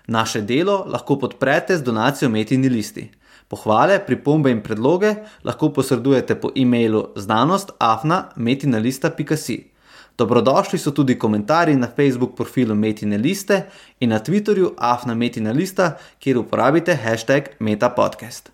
Naše 0.06 0.40
delo 0.40 0.84
lahko 0.88 1.18
podprete 1.20 1.76
z 1.76 1.82
donacijo 1.84 2.28
Metini 2.32 2.68
listi. 2.72 3.10
Pohvale, 3.48 3.98
pripombe 4.06 4.50
in 4.50 4.62
predloge 4.64 5.14
lahko 5.44 5.68
posredujete 5.76 6.34
po 6.40 6.50
e-mailu 6.56 7.08
znanost.afna.metinalista.si. 7.16 9.70
Dobrodošli 10.18 10.78
so 10.78 10.90
tudi 10.96 11.18
komentarji 11.18 11.76
na 11.76 11.88
Facebook 11.96 12.36
profilu 12.36 12.74
Metine 12.74 13.18
liste 13.18 13.62
in 14.00 14.10
na 14.10 14.20
Twitterju 14.20 14.70
afna.metinalista, 14.78 15.96
kjer 16.18 16.38
uporabite 16.38 16.94
hashtag 16.94 17.42
metapodcast. 17.58 18.50